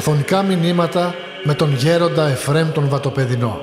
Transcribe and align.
Αφωνικά 0.00 0.42
μηνύματα 0.42 1.14
με 1.44 1.54
τον 1.54 1.74
γέροντα 1.74 2.28
Εφρέμ 2.28 2.70
τον 2.72 2.88
Βατοπεδινό. 2.88 3.60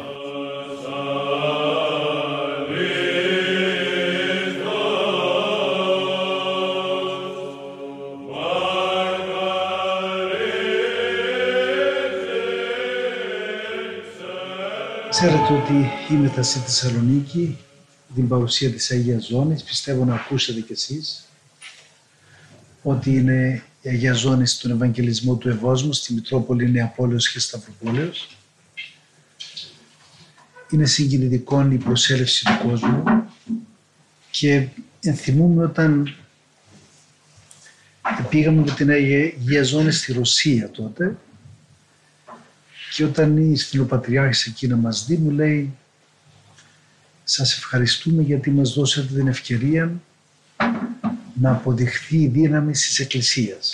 Ξέρετε 15.10 15.54
ότι 15.54 15.92
είμαι 16.12 16.32
στη 16.42 16.60
Θεσσαλονίκη, 16.60 17.58
την 18.16 18.28
παρουσία 18.28 18.72
της 18.72 18.92
Αγίας 18.92 19.26
Ζώνης, 19.26 19.64
πιστεύω 19.64 20.06
να 20.06 20.16
ακούσετε 20.16 20.60
κι 20.62 20.72
εσείς, 20.72 21.28
ότι 22.84 23.16
είναι 23.16 23.64
η 23.88 23.90
Αγία 23.90 24.14
Ζώνη 24.14 24.48
στον 24.48 24.72
Ευαγγελισμό 24.72 25.36
του 25.36 25.50
Ευόσμου, 25.50 25.94
στη 25.94 26.14
Μητρόπολη 26.14 26.72
Νεαπόλεως 26.72 27.32
και 27.32 27.40
Σταυροπόλεως. 27.40 28.38
Είναι 30.72 30.86
συγκινητικό 30.86 31.72
η 31.72 31.78
προσέλευση 31.78 32.46
του 32.46 32.68
κόσμου 32.68 33.04
και 34.32 34.68
ενθυμούμε 35.00 35.64
όταν 35.64 36.16
πήγαμε 38.30 38.62
με 38.62 38.72
την 38.72 38.90
Αγία 38.90 39.64
Ζώνη 39.64 39.92
στη 39.92 40.14
Ρωσία 40.14 40.70
τότε 40.72 41.18
και 42.94 43.04
όταν 43.04 43.52
η 43.52 43.58
Στυλοπατριάρχης 43.58 44.46
εκεί 44.46 44.68
να 44.68 44.76
μας 44.76 45.06
δει 45.06 45.18
μου 45.18 45.30
λέει 45.30 45.74
σας 47.24 47.58
ευχαριστούμε 47.58 48.22
γιατί 48.22 48.52
μας 48.52 48.74
δώσατε 48.74 49.14
την 49.14 49.28
ευκαιρία 49.28 50.02
να 51.42 51.52
αποδειχθεί 51.52 52.18
η 52.18 52.28
δύναμη 52.28 52.72
της 52.72 53.00
Εκκλησίας. 53.00 53.72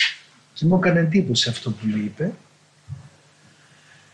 Και 0.52 0.66
μου 0.66 0.76
έκανε 0.76 1.00
εντύπωση 1.00 1.48
αυτό 1.48 1.70
που 1.70 1.86
μου 1.86 1.96
είπε 1.96 2.32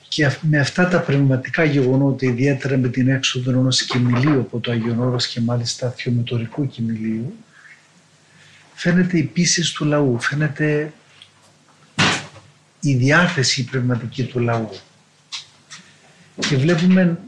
και 0.08 0.30
με 0.40 0.58
αυτά 0.58 0.88
τα 0.88 1.00
πνευματικά 1.00 1.64
γεγονότα, 1.64 2.26
ιδιαίτερα 2.26 2.76
με 2.76 2.88
την 2.88 3.08
έξοδο 3.08 3.50
ενός 3.50 3.84
κοιμηλίου 3.84 4.40
από 4.40 4.58
το 4.58 4.70
Άγιον 4.70 5.00
Όρος 5.00 5.26
και 5.26 5.40
μάλιστα 5.40 5.90
θειομετωρικού 5.90 6.66
κοιμηλίου, 6.66 7.34
φαίνεται 8.74 9.18
η 9.18 9.22
πίστη 9.22 9.72
του 9.72 9.84
λαού, 9.84 10.20
φαίνεται 10.20 10.92
η 12.80 12.94
διάθεση 12.94 13.64
πνευματική 13.64 14.24
του 14.24 14.38
λαού. 14.38 14.70
Και 16.48 16.56
βλέπουμε 16.56 17.18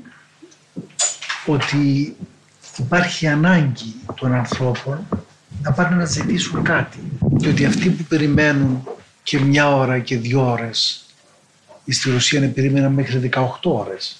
ότι 1.46 2.16
υπάρχει 2.78 3.26
ανάγκη 3.26 3.94
των 4.14 4.34
ανθρώπων 4.34 5.06
να 5.62 5.72
πάνε 5.72 5.96
να 5.96 6.04
ζητήσουν 6.04 6.62
κάτι. 6.62 6.98
Και 7.38 7.48
ότι 7.48 7.64
αυτοί 7.64 7.90
που 7.90 8.04
περιμένουν 8.04 8.88
και 9.22 9.40
μια 9.40 9.74
ώρα 9.74 9.98
και 9.98 10.16
δύο 10.16 10.50
ώρες, 10.50 11.04
στη 11.88 12.10
Ρωσία 12.10 12.40
να 12.40 12.46
περίμεναν 12.48 12.92
μέχρι 12.92 13.30
18 13.32 13.46
ώρες, 13.62 14.16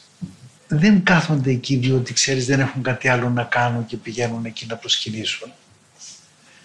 δεν 0.68 1.02
κάθονται 1.02 1.50
εκεί 1.50 1.76
διότι 1.76 2.12
ξέρεις 2.12 2.46
δεν 2.46 2.60
έχουν 2.60 2.82
κάτι 2.82 3.08
άλλο 3.08 3.30
να 3.30 3.42
κάνουν 3.42 3.86
και 3.86 3.96
πηγαίνουν 3.96 4.44
εκεί 4.44 4.66
να 4.66 4.76
προσκυνήσουν. 4.76 5.52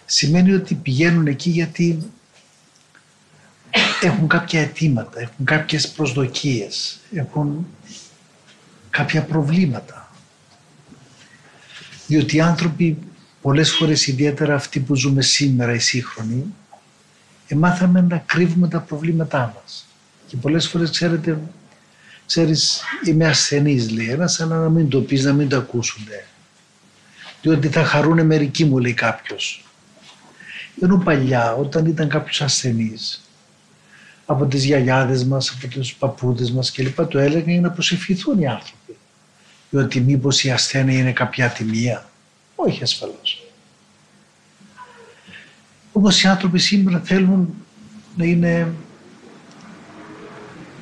Σημαίνει 0.04 0.52
ότι 0.52 0.74
πηγαίνουν 0.74 1.26
εκεί 1.26 1.50
γιατί 1.50 2.10
έχουν 4.00 4.28
κάποια 4.28 4.60
αιτήματα, 4.60 5.20
έχουν 5.20 5.44
κάποιες 5.44 5.88
προσδοκίες, 5.88 6.98
έχουν 7.14 7.66
κάποια 8.90 9.22
προβλήματα. 9.22 10.12
Διότι 12.06 12.36
οι 12.36 12.40
άνθρωποι 12.40 12.98
πολλές 13.48 13.72
φορές 13.72 14.06
ιδιαίτερα 14.06 14.54
αυτοί 14.54 14.80
που 14.80 14.94
ζούμε 14.94 15.22
σήμερα 15.22 15.74
οι 15.74 15.78
σύγχρονοι 15.78 16.54
εμάθαμε 17.46 18.00
να 18.00 18.18
κρύβουμε 18.26 18.68
τα 18.68 18.80
προβλήματά 18.80 19.54
μας. 19.56 19.86
Και 20.26 20.36
πολλές 20.36 20.68
φορές 20.68 20.90
ξέρετε, 20.90 21.40
ξέρεις 22.26 22.82
είμαι 23.04 23.26
ασθενής 23.26 23.90
λέει 23.90 24.08
ένας 24.10 24.40
αλλά 24.40 24.56
να 24.56 24.68
μην 24.68 24.88
το 24.88 25.00
πεις, 25.00 25.24
να 25.24 25.32
μην 25.32 25.48
το 25.48 25.56
ακούσουν. 25.56 26.04
Διότι 27.42 27.68
θα 27.68 27.84
χαρούνε 27.84 28.22
μερικοί 28.22 28.64
μου 28.64 28.78
λέει 28.78 28.94
κάποιος. 28.94 29.64
Ενώ 30.80 30.98
παλιά 30.98 31.54
όταν 31.54 31.86
ήταν 31.86 32.08
κάποιος 32.08 32.40
ασθενής 32.40 33.28
από 34.26 34.46
τις 34.46 34.64
γιαγιάδες 34.64 35.24
μας, 35.24 35.50
από 35.50 35.68
τους 35.68 35.94
παππούδες 35.94 36.50
μας 36.50 36.72
κλπ. 36.72 37.06
το 37.06 37.18
έλεγαν 37.18 37.50
για 37.50 37.60
να 37.60 37.70
προσευχηθούν 37.70 38.38
οι 38.38 38.46
άνθρωποι. 38.46 38.96
Διότι 39.70 40.00
μήπως 40.00 40.44
η 40.44 40.50
ασθένεια 40.50 40.98
είναι 40.98 41.12
κάποια 41.12 41.46
ατιμία. 41.46 42.08
Όχι 42.60 42.82
ασφαλώς. 42.82 43.42
Όμως 45.92 46.22
οι 46.22 46.28
άνθρωποι 46.28 46.58
σήμερα 46.58 47.00
θέλουν 47.04 47.54
να 48.16 48.24
είναι 48.24 48.72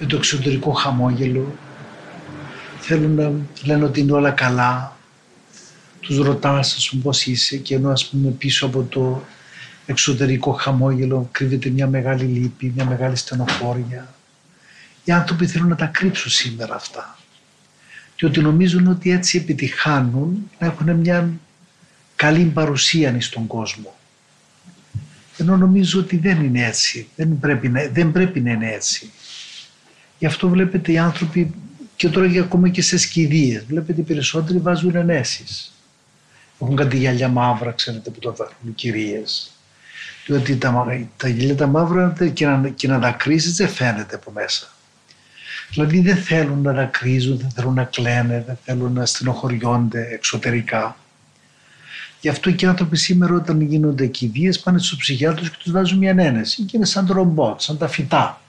με 0.00 0.06
το 0.06 0.16
εξωτερικό 0.16 0.72
χαμόγελο, 0.72 1.54
θέλουν 2.80 3.14
να 3.14 3.32
λένε 3.64 3.84
ότι 3.84 4.00
είναι 4.00 4.12
όλα 4.12 4.30
καλά, 4.30 4.96
τους 6.00 6.18
ρωτάς 6.18 6.74
ας 6.74 6.88
πούμε 6.88 7.02
πώς 7.02 7.26
είσαι 7.26 7.56
και 7.56 7.74
ενώ 7.74 7.90
ας 7.90 8.08
πούμε 8.08 8.30
πίσω 8.30 8.66
από 8.66 8.82
το 8.82 9.24
εξωτερικό 9.86 10.52
χαμόγελο 10.52 11.28
κρύβεται 11.32 11.68
μια 11.68 11.86
μεγάλη 11.86 12.24
λύπη, 12.24 12.72
μια 12.74 12.84
μεγάλη 12.84 13.16
στενοχώρια. 13.16 14.14
Οι 15.04 15.12
άνθρωποι 15.12 15.46
θέλουν 15.46 15.68
να 15.68 15.76
τα 15.76 15.86
κρύψουν 15.86 16.30
σήμερα 16.30 16.74
αυτά 16.74 17.18
και 18.16 18.26
ότι 18.26 18.40
νομίζουν 18.40 18.86
ότι 18.86 19.10
έτσι 19.10 19.38
επιτυχάνουν 19.38 20.50
να 20.58 20.66
έχουν 20.66 20.94
μια 20.94 21.30
καλή 22.16 22.44
παρουσία 22.44 23.20
στον 23.20 23.46
κόσμο. 23.46 23.94
Ενώ 25.38 25.56
νομίζω 25.56 26.00
ότι 26.00 26.16
δεν 26.16 26.44
είναι 26.44 26.66
έτσι, 26.66 27.08
δεν 27.16 27.38
πρέπει 27.38 27.68
να, 27.68 27.88
δεν 27.92 28.12
πρέπει 28.12 28.40
να 28.40 28.50
είναι 28.50 28.72
έτσι. 28.72 29.10
Γι' 30.18 30.26
αυτό 30.26 30.48
βλέπετε 30.48 30.92
οι 30.92 30.98
άνθρωποι 30.98 31.54
και 31.96 32.08
τώρα 32.08 32.28
και 32.28 32.38
ακόμα 32.38 32.68
και 32.68 32.82
σε 32.82 32.98
σκηδίες, 32.98 33.64
βλέπετε 33.64 34.00
οι 34.00 34.04
περισσότεροι 34.04 34.58
βάζουν 34.58 34.96
ενέσεις. 34.96 35.74
Έχουν 36.60 36.76
κάτι 36.76 36.96
γυαλιά 36.96 37.28
μαύρα, 37.28 37.70
ξέρετε, 37.70 38.10
που 38.10 38.18
το 38.18 38.36
βάζουν 38.36 38.74
κυρίες. 38.74 39.50
Διότι 40.26 40.56
τα, 40.56 40.86
τα 41.16 41.28
γυαλιά 41.28 41.56
τα 41.56 41.66
μαύρα 41.66 42.14
και 42.32 42.46
να, 42.46 42.68
και 42.68 42.88
να 42.88 42.98
δακρύσεις 42.98 43.56
δεν 43.56 43.68
φαίνεται 43.68 44.14
από 44.14 44.30
μέσα. 44.30 44.74
Δηλαδή 45.70 46.00
δεν 46.00 46.16
θέλουν 46.16 46.62
να 46.62 46.72
δακρύζουν, 46.72 47.38
δεν 47.38 47.50
θέλουν 47.50 47.74
να 47.74 47.84
κλαίνε, 47.84 48.44
δεν 48.46 48.58
θέλουν 48.64 48.92
να 48.92 49.06
στενοχωριόνται 49.06 50.08
εξωτερικά. 50.12 50.96
Γι' 52.26 52.32
αυτό 52.32 52.50
και 52.50 52.64
οι 52.64 52.68
άνθρωποι 52.68 52.96
σήμερα 52.96 53.34
όταν 53.34 53.60
γίνονται 53.60 54.06
κηδείες 54.06 54.60
πάνε 54.60 54.78
στους 54.78 54.98
ψυχιάτρους 54.98 55.50
και 55.50 55.56
τους 55.62 55.72
βάζουν 55.72 55.98
μια 55.98 56.14
ένεση 56.18 56.62
και 56.62 56.76
είναι 56.76 56.84
σαν 56.84 57.06
το 57.06 57.12
ρομπότ, 57.12 57.60
σαν 57.60 57.78
τα 57.78 57.88
φυτά. 57.88 58.40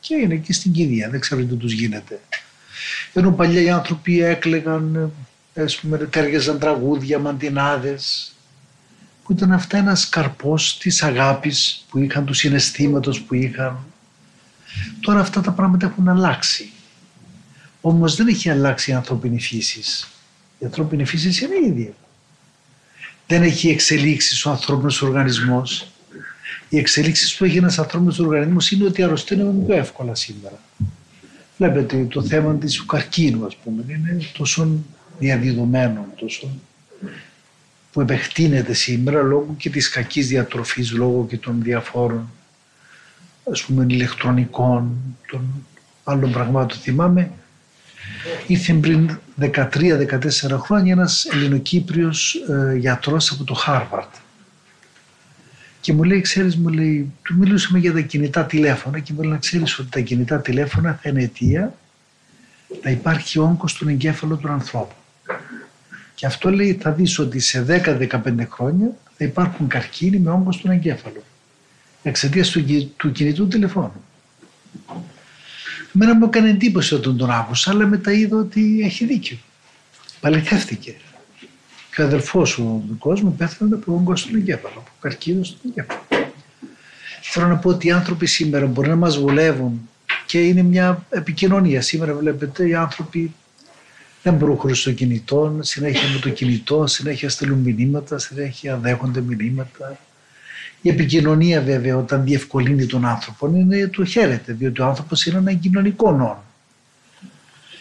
Και 0.00 0.14
είναι 0.14 0.34
εκεί 0.34 0.52
στην 0.52 0.72
κηδεία, 0.72 1.10
δεν 1.10 1.20
ξέρω 1.20 1.44
τι 1.44 1.54
τους 1.54 1.72
γίνεται. 1.72 2.20
Ενώ 3.12 3.32
παλιά 3.32 3.60
οι 3.60 3.70
άνθρωποι 3.70 4.22
έκλεγαν, 4.22 5.12
ας 5.54 5.76
πούμε, 5.76 5.98
τέργεζαν 5.98 6.58
τραγούδια, 6.58 7.18
μαντινάδες, 7.18 8.32
που 9.22 9.32
ήταν 9.32 9.52
αυτά 9.52 9.76
ένα 9.76 9.96
καρπός 10.10 10.78
της 10.78 11.02
αγάπης 11.02 11.84
που 11.88 11.98
είχαν, 11.98 12.24
του 12.24 12.34
συναισθήματος 12.34 13.20
που 13.20 13.34
είχαν. 13.34 13.78
Τώρα 15.00 15.20
αυτά 15.20 15.40
τα 15.40 15.50
πράγματα 15.50 15.86
έχουν 15.86 16.08
αλλάξει. 16.08 16.70
Όμως 17.80 18.16
δεν 18.16 18.28
έχει 18.28 18.50
αλλάξει 18.50 18.90
η 18.90 18.94
ανθρώπινη 18.94 19.40
φύσης. 19.40 20.08
Η 20.58 20.64
ανθρώπινη 20.64 21.04
φύση 21.04 21.44
είναι 21.44 21.66
ίδια. 21.66 21.92
Δεν 23.32 23.42
έχει 23.42 23.68
εξελίξεις 23.68 24.44
ο 24.44 24.50
ανθρώπινος 24.50 25.02
οργανισμός. 25.02 25.90
Οι 26.68 26.78
εξελίξεις 26.78 27.36
που 27.36 27.44
έχει 27.44 27.56
ένας 27.56 27.78
ανθρώπινος 27.78 28.18
οργανισμός 28.18 28.70
είναι 28.70 28.84
ότι 28.84 29.02
αρρωσταίνουμε 29.02 29.64
πιο 29.64 29.74
εύκολα 29.76 30.14
σήμερα. 30.14 30.58
Βλέπετε 31.56 32.04
το 32.04 32.22
θέμα 32.22 32.54
της 32.54 32.74
του 32.74 32.86
καρκίνου, 32.86 33.46
ας 33.46 33.56
πούμε, 33.56 33.84
είναι 33.88 34.18
τόσο 34.38 34.68
διαδεδομένο, 35.18 36.06
τόσο 36.16 36.48
που 37.92 38.00
επεκτείνεται 38.00 38.72
σήμερα 38.72 39.22
λόγω 39.22 39.54
και 39.58 39.70
της 39.70 39.88
κακής 39.88 40.28
διατροφής, 40.28 40.92
λόγω 40.92 41.26
και 41.28 41.36
των 41.36 41.62
διαφόρων 41.62 42.30
ας 43.50 43.64
πούμε 43.64 43.86
ηλεκτρονικών, 43.88 44.92
των 45.30 45.66
άλλων 46.04 46.32
πραγμάτων. 46.32 46.78
Θυμάμαι, 46.78 47.30
ήρθε 48.46 48.72
πριν 48.72 49.18
13-14 49.40 49.58
χρόνια 50.58 50.92
ένας 50.92 51.24
Ελληνοκύπριος 51.24 52.34
ε, 52.34 52.76
γιατρός 52.76 53.30
από 53.30 53.44
το 53.44 53.54
Χάρβαρτ 53.54 54.14
και 55.82 55.92
μου 55.92 56.02
λέει, 56.02 56.20
ξέρεις, 56.20 56.56
μου 56.56 56.68
λέει, 56.68 57.12
του 57.22 57.34
μιλούσαμε 57.38 57.78
για 57.78 57.92
τα 57.92 58.00
κινητά 58.00 58.44
τηλέφωνα 58.44 58.98
και 58.98 59.12
μου 59.12 59.22
λέει 59.22 59.30
να 59.30 59.38
ξέρεις 59.38 59.78
ότι 59.78 59.88
τα 59.88 60.00
κινητά 60.00 60.40
τηλέφωνα 60.40 60.98
θα 61.02 61.08
είναι 61.08 61.22
αιτία 61.22 61.74
να 62.82 62.90
υπάρχει 62.90 63.38
όγκος 63.38 63.70
στον 63.70 63.88
εγκέφαλο 63.88 64.36
του 64.36 64.48
ανθρώπου. 64.48 64.94
Και 66.14 66.26
αυτό 66.26 66.50
λέει 66.50 66.78
θα 66.82 66.90
δεις 66.90 67.18
ότι 67.18 67.40
σε 67.40 67.64
10-15 67.68 68.46
χρόνια 68.48 68.96
θα 69.16 69.24
υπάρχουν 69.24 69.68
καρκίνοι 69.68 70.18
με 70.18 70.30
όγκο 70.30 70.52
στον 70.52 70.70
εγκέφαλο. 70.70 71.22
Εξαιτίας 72.02 72.50
του, 72.50 72.64
του 72.96 73.12
κινητού 73.12 73.48
τηλεφώνου. 73.48 74.04
Μένα 75.92 76.14
μου 76.14 76.24
έκανε 76.24 76.48
εντύπωση 76.48 76.94
όταν 76.94 77.16
τον 77.16 77.30
άκουσα, 77.30 77.70
αλλά 77.70 77.86
μετά 77.86 78.12
είδα 78.12 78.36
ότι 78.36 78.80
έχει 78.84 79.04
δίκιο. 79.04 79.36
Παληθεύτηκε. 80.20 80.94
Και 81.94 82.02
ο 82.02 82.04
αδελφό 82.04 82.40
ο 82.40 82.82
δικό 82.88 83.18
μου 83.22 83.34
πέθανε 83.36 83.74
από 83.74 83.92
όγκο 83.92 84.16
στον 84.16 84.34
εγκέφαλο, 84.34 84.74
από 84.76 84.90
καρκίνο 85.00 85.44
στον 85.44 85.58
εγκέφαλο. 85.70 86.00
Θέλω 87.22 87.46
να 87.46 87.56
πω 87.56 87.68
ότι 87.68 87.86
οι 87.86 87.90
άνθρωποι 87.90 88.26
σήμερα 88.26 88.66
μπορεί 88.66 88.88
να 88.88 88.96
μας 88.96 89.18
βολεύουν 89.18 89.88
και 90.26 90.40
είναι 90.40 90.62
μια 90.62 91.06
επικοινωνία. 91.10 91.80
Σήμερα 91.80 92.14
βλέπετε 92.14 92.68
οι 92.68 92.74
άνθρωποι 92.74 93.34
δεν 94.22 94.34
μπορούν 94.34 94.56
χωρίς 94.56 94.82
το 94.82 94.92
κινητό, 94.92 95.58
συνέχεια 95.60 96.08
με 96.08 96.18
το 96.18 96.28
κινητό, 96.30 96.86
συνέχεια 96.86 97.28
στέλνουν 97.28 97.58
μηνύματα, 97.58 98.18
συνέχεια 98.18 98.76
δέχονται 98.76 99.20
μηνύματα. 99.20 99.98
Η 100.82 100.88
επικοινωνία 100.88 101.60
βέβαια 101.60 101.96
όταν 101.96 102.24
διευκολύνει 102.24 102.86
τον 102.86 103.04
άνθρωπο 103.04 103.46
είναι 103.46 103.86
το 103.86 104.04
χαίρεται, 104.04 104.52
διότι 104.52 104.80
ο 104.80 104.84
άνθρωπος 104.84 105.26
είναι 105.26 105.38
ένα 105.38 105.52
κοινωνικό 105.52 106.10
νόμο. 106.12 106.44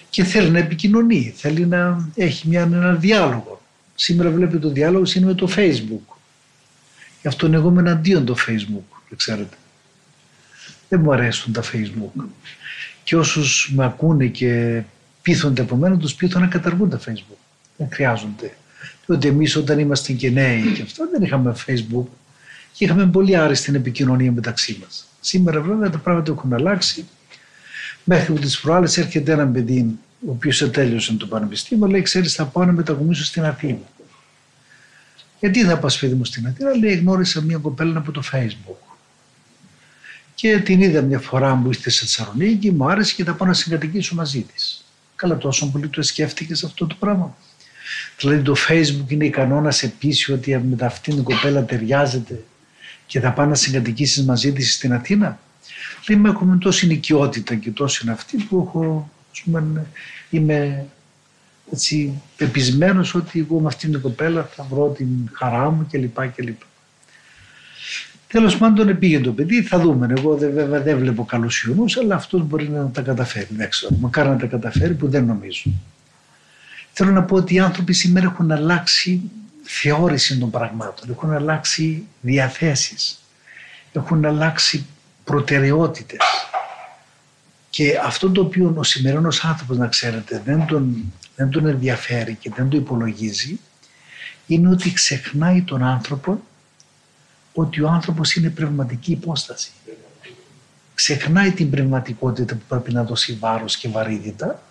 Και 0.09 0.23
θέλει 0.23 0.49
να 0.49 0.59
επικοινωνεί, 0.59 1.33
θέλει 1.35 1.65
να 1.65 2.09
έχει 2.15 2.47
μια, 2.47 2.61
ένα 2.61 2.93
διάλογο. 2.93 3.61
Σήμερα 3.95 4.29
βλέπετε 4.29 4.59
το 4.59 4.69
διάλογο 4.69 5.03
είναι 5.15 5.25
με 5.25 5.33
το 5.33 5.49
facebook. 5.55 6.15
Γι' 7.21 7.27
αυτό 7.27 7.45
εγώ 7.45 7.69
είμαι 7.69 7.79
εναντίον 7.79 8.25
το 8.25 8.35
facebook, 8.47 8.97
ξέρετε. 9.15 9.55
Δεν 10.89 10.99
μου 10.99 11.13
αρέσουν 11.13 11.53
τα 11.53 11.63
facebook. 11.63 12.23
Και 13.03 13.15
όσους 13.15 13.71
με 13.75 13.85
ακούνε 13.85 14.25
και 14.25 14.81
πείθονται 15.21 15.61
από 15.61 15.75
μένα, 15.75 15.97
τους 15.97 16.15
πείθω 16.15 16.39
να 16.39 16.47
καταργούν 16.47 16.89
τα 16.89 16.99
facebook. 16.99 17.37
Δεν 17.77 17.87
χρειάζονται. 17.91 18.55
Διότι 19.05 19.27
εμείς 19.27 19.55
όταν 19.55 19.79
είμαστε 19.79 20.13
και 20.13 20.29
νέοι 20.29 20.71
και 20.75 20.81
αυτά 20.81 21.07
δεν 21.11 21.21
είχαμε 21.21 21.55
facebook 21.67 22.05
και 22.81 22.87
είχαμε 22.87 23.07
πολύ 23.07 23.35
άριστη 23.35 23.75
επικοινωνία 23.75 24.31
μεταξύ 24.31 24.77
μας. 24.81 25.07
Σήμερα 25.19 25.61
βέβαια 25.61 25.89
τα 25.89 25.97
πράγματα 25.97 26.31
έχουν 26.31 26.53
αλλάξει. 26.53 27.05
Μέχρι 28.03 28.33
που 28.33 28.39
τις 28.39 28.59
προάλλες 28.59 28.97
έρχεται 28.97 29.31
ένα 29.31 29.47
παιδί, 29.47 29.99
ο 30.27 30.31
οποίος 30.31 30.69
τέλειωσε 30.71 31.13
το 31.13 31.27
πανεπιστήμιο, 31.27 31.87
λέει: 31.87 32.01
Ξέρεις, 32.01 32.33
θα 32.33 32.45
πάω 32.45 32.65
να 32.65 32.71
μετακομίσω 32.71 33.23
στην 33.23 33.45
Αθήνα. 33.45 33.89
Γιατί 35.39 35.63
θα 35.63 35.77
πας, 35.77 35.99
παιδί 35.99 36.13
μου, 36.13 36.25
στην 36.25 36.47
Αθήνα, 36.47 36.75
λέει: 36.75 36.95
Γνώρισα 36.95 37.41
μια 37.41 37.57
κοπέλα 37.57 37.97
από 37.97 38.11
το 38.11 38.23
Facebook. 38.31 38.95
Και 40.35 40.59
την 40.59 40.81
είδα 40.81 41.01
μια 41.01 41.19
φορά 41.19 41.55
που 41.63 41.67
ήρθε 41.67 41.89
στη 41.89 41.99
Θεσσαλονίκη, 41.99 42.71
μου 42.71 42.89
άρεσε 42.89 43.13
και 43.15 43.23
θα 43.23 43.33
πάω 43.33 43.47
να 43.47 43.53
συγκατοικήσω 43.53 44.15
μαζί 44.15 44.41
της. 44.41 44.85
Καλά, 45.15 45.37
τόσο 45.37 45.71
πολύ 45.71 45.87
το 45.87 46.01
σκέφτηκες 46.01 46.63
αυτό 46.63 46.87
το 46.87 46.95
πράγμα. 46.99 47.35
Δηλαδή 48.19 48.41
το 48.41 48.55
Facebook 48.67 49.07
είναι 49.07 49.25
ικανό 49.25 49.61
να 49.61 49.71
σε 49.71 49.87
πείσει 49.87 50.33
ότι 50.33 50.57
με 50.57 50.85
αυτήν 50.85 51.15
την 51.15 51.23
κοπέλα 51.23 51.65
ταιριάζεται 51.65 52.43
και 53.11 53.19
θα 53.19 53.31
πάει 53.31 53.47
να 53.47 53.55
συγκατοικήσεις 53.55 54.25
μαζί 54.25 54.53
της 54.53 54.73
στην 54.73 54.93
Αθήνα. 54.93 55.39
Λέμε 56.09 56.29
έχουμε 56.29 56.57
τόση 56.57 56.87
νοικιότητα 56.87 57.55
και 57.55 57.71
τόση 57.71 58.01
είναι 58.03 58.11
αυτή 58.11 58.37
που 58.37 58.65
έχω, 58.67 59.11
ας 59.31 59.41
πούμε, 59.41 59.85
είμαι 60.29 60.85
έτσι 61.71 62.21
πεπισμένος 62.37 63.15
ότι 63.15 63.39
εγώ 63.39 63.59
με 63.59 63.67
αυτήν 63.67 63.91
την 63.91 64.01
κοπέλα 64.01 64.49
θα 64.55 64.67
βρω 64.69 64.87
την 64.87 65.07
χαρά 65.31 65.69
μου 65.69 65.87
κλπ. 65.91 66.27
κλπ. 66.35 66.61
Τέλος 68.27 68.57
πάντων 68.57 68.99
πήγε 68.99 69.19
το 69.19 69.31
παιδί, 69.31 69.61
θα 69.61 69.79
δούμε. 69.79 70.13
Εγώ 70.17 70.37
βέβαια 70.37 70.81
δεν 70.81 70.97
βλέπω 70.97 71.25
καλούς 71.25 71.63
ιονούς, 71.63 71.97
αλλά 71.97 72.15
αυτός 72.15 72.43
μπορεί 72.43 72.69
να 72.69 72.89
τα 72.89 73.01
καταφέρει. 73.01 73.47
Δεν 73.49 73.69
ξέρω. 73.69 73.95
Μακάρι 73.99 74.29
να 74.29 74.37
τα 74.37 74.45
καταφέρει 74.45 74.93
που 74.93 75.09
δεν 75.09 75.25
νομίζω. 75.25 75.71
Θέλω 76.91 77.11
να 77.11 77.23
πω 77.23 77.35
ότι 77.35 77.53
οι 77.53 77.59
άνθρωποι 77.59 77.93
σήμερα 77.93 78.25
έχουν 78.25 78.51
αλλάξει 78.51 79.21
θεώρηση 79.73 80.37
των 80.37 80.49
πραγμάτων, 80.49 81.09
έχουν 81.09 81.33
αλλάξει 81.33 82.07
διαθέσεις, 82.21 83.19
έχουν 83.91 84.25
αλλάξει 84.25 84.85
προτεραιότητες. 85.23 86.19
Και 87.69 87.99
αυτό 88.03 88.29
το 88.29 88.41
οποίο 88.41 88.73
ο 88.77 88.83
σημερινός 88.83 89.45
άνθρωπος, 89.45 89.77
να 89.77 89.87
ξέρετε, 89.87 90.41
δεν 90.45 90.65
τον, 90.65 91.13
δεν 91.35 91.49
τον 91.49 91.67
ενδιαφέρει 91.67 92.35
και 92.35 92.51
δεν 92.55 92.69
το 92.69 92.77
υπολογίζει, 92.77 93.59
είναι 94.47 94.69
ότι 94.69 94.93
ξεχνάει 94.93 95.61
τον 95.61 95.83
άνθρωπο 95.83 96.41
ότι 97.53 97.81
ο 97.81 97.89
άνθρωπος 97.89 98.35
είναι 98.35 98.49
πνευματική 98.49 99.11
υπόσταση. 99.11 99.71
Ξεχνάει 100.93 101.51
την 101.51 101.69
πνευματικότητα 101.69 102.55
που 102.55 102.63
πρέπει 102.67 102.93
να 102.93 103.03
δώσει 103.03 103.33
βάρος 103.33 103.77
και 103.77 103.87
βαρύτητα 103.87 104.61